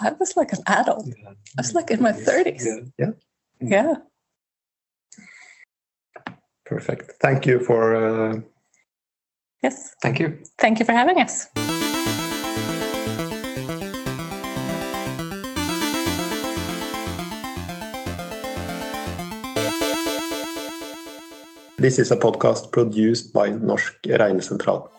I 0.00 0.12
was 0.12 0.36
like 0.36 0.52
an 0.52 0.62
adult. 0.66 1.08
I 1.26 1.34
was 1.58 1.74
like 1.74 1.90
in 1.90 2.02
my 2.02 2.12
30s. 2.12 2.66
Yeah, 2.98 3.12
Yeah. 3.60 3.94
perfect. 6.66 7.12
Thank 7.20 7.46
you 7.46 7.60
for. 7.60 7.94
Uh, 7.96 8.40
Yes. 9.62 9.94
Thank 10.02 10.20
you. 10.20 10.38
Thank 10.58 10.78
you 10.78 10.84
for 10.84 10.92
having 10.92 11.18
us. 11.18 11.48
This 21.86 22.00
is 22.00 22.10
a 22.10 22.16
podcast 22.16 22.72
produced 22.72 23.32
by 23.32 23.48
Norsk 23.48 23.94
Regnesentral. 24.02 24.90